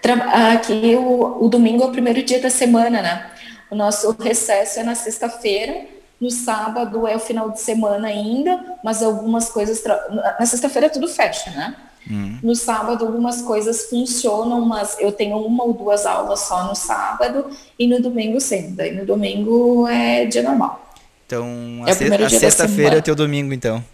[0.00, 3.26] Tra aqui o, o domingo é o primeiro dia da semana, né?
[3.70, 5.86] O nosso recesso é na sexta-feira,
[6.20, 9.82] no sábado é o final de semana ainda, mas algumas coisas.
[10.38, 11.74] Na sexta-feira tudo fecha, né?
[12.08, 12.38] Hum.
[12.42, 17.46] No sábado algumas coisas funcionam, mas eu tenho uma ou duas aulas só no sábado
[17.76, 18.74] e no domingo sim.
[18.74, 20.86] Daí no domingo é dia normal.
[21.26, 21.44] Então
[21.84, 23.84] a, é a sexta-feira é o teu domingo, então.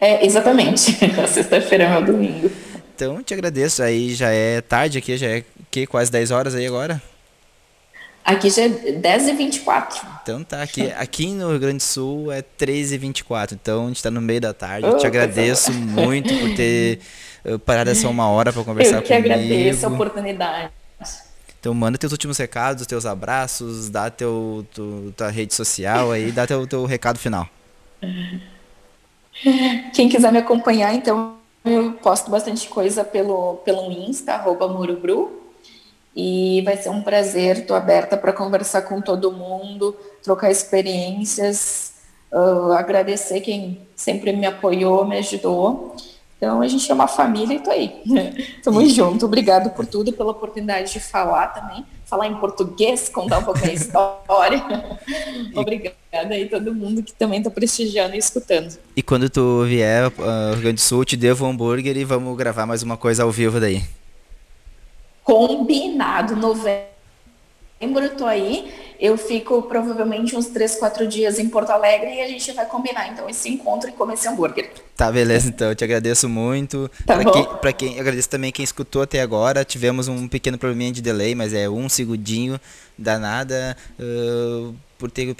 [0.00, 0.96] É, exatamente.
[1.20, 2.50] A sexta-feira é meu domingo.
[2.94, 3.82] Então, te agradeço.
[3.82, 7.00] Aí já é tarde aqui, já é que quase 10 horas aí agora?
[8.24, 12.30] Aqui já é 10 e 24 Então tá, aqui, aqui no Rio Grande do Sul
[12.30, 14.86] é 13 e 24 então a gente tá no meio da tarde.
[14.86, 17.00] Eu te agradeço muito por ter
[17.44, 19.14] eh, parado essa uma hora para conversar comigo.
[19.14, 19.34] Eu que comigo.
[19.34, 20.70] agradeço a oportunidade.
[21.58, 26.46] Então manda teus últimos recados, teus abraços, dá teu, tu, tua rede social aí, dá
[26.46, 27.48] teu, teu recado final.
[29.94, 35.38] Quem quiser me acompanhar, então, eu posto bastante coisa pelo, pelo Insta, arroba Murubru.
[36.14, 41.92] E vai ser um prazer, estou aberta para conversar com todo mundo, trocar experiências,
[42.32, 45.94] uh, agradecer quem sempre me apoiou, me ajudou.
[46.36, 48.02] Então a gente é uma família e tô aí.
[48.64, 49.24] Tamo junto.
[49.24, 53.72] Obrigado por tudo, pela oportunidade de falar também falar em português, contar um pouco a
[53.72, 54.62] história.
[55.54, 58.76] Obrigada aí todo mundo que também está prestigiando e escutando.
[58.96, 62.36] E quando tu vier uh, Rio Grande do Sul, te devo um hambúrguer e vamos
[62.36, 63.84] gravar mais uma coisa ao vivo daí.
[65.22, 66.90] Combinado, novembro
[67.80, 72.28] eu tô aí eu fico provavelmente uns 3, 4 dias em Porto Alegre e a
[72.28, 74.70] gente vai combinar então esse encontro e comer esse hambúrguer.
[74.94, 75.70] Tá, beleza, então.
[75.70, 76.90] Eu te agradeço muito.
[77.06, 77.32] Tá pra, bom.
[77.32, 79.64] Quem, pra quem, eu agradeço também quem escutou até agora.
[79.64, 82.60] Tivemos um pequeno probleminha de delay, mas é um segundinho,
[82.98, 83.74] danada.
[83.98, 85.34] Uh, por ter uh,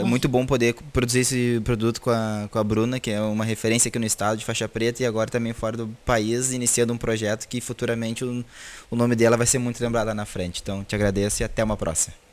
[0.00, 3.44] é muito bom poder produzir esse produto com a, com a Bruna, que é uma
[3.44, 6.96] referência aqui no estado de faixa preta e agora também fora do país, iniciando um
[6.96, 8.42] projeto que futuramente o,
[8.90, 10.62] o nome dela vai ser muito lembrado lá na frente.
[10.62, 12.23] Então, te agradeço e até uma próxima.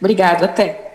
[0.00, 0.93] Obrigada, até.